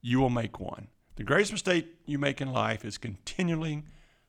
you 0.00 0.20
will 0.20 0.30
make 0.30 0.60
one. 0.60 0.86
The 1.16 1.24
greatest 1.24 1.50
mistake 1.50 1.88
you 2.06 2.20
make 2.20 2.40
in 2.40 2.52
life 2.52 2.84
is 2.84 2.96
continually 2.96 3.82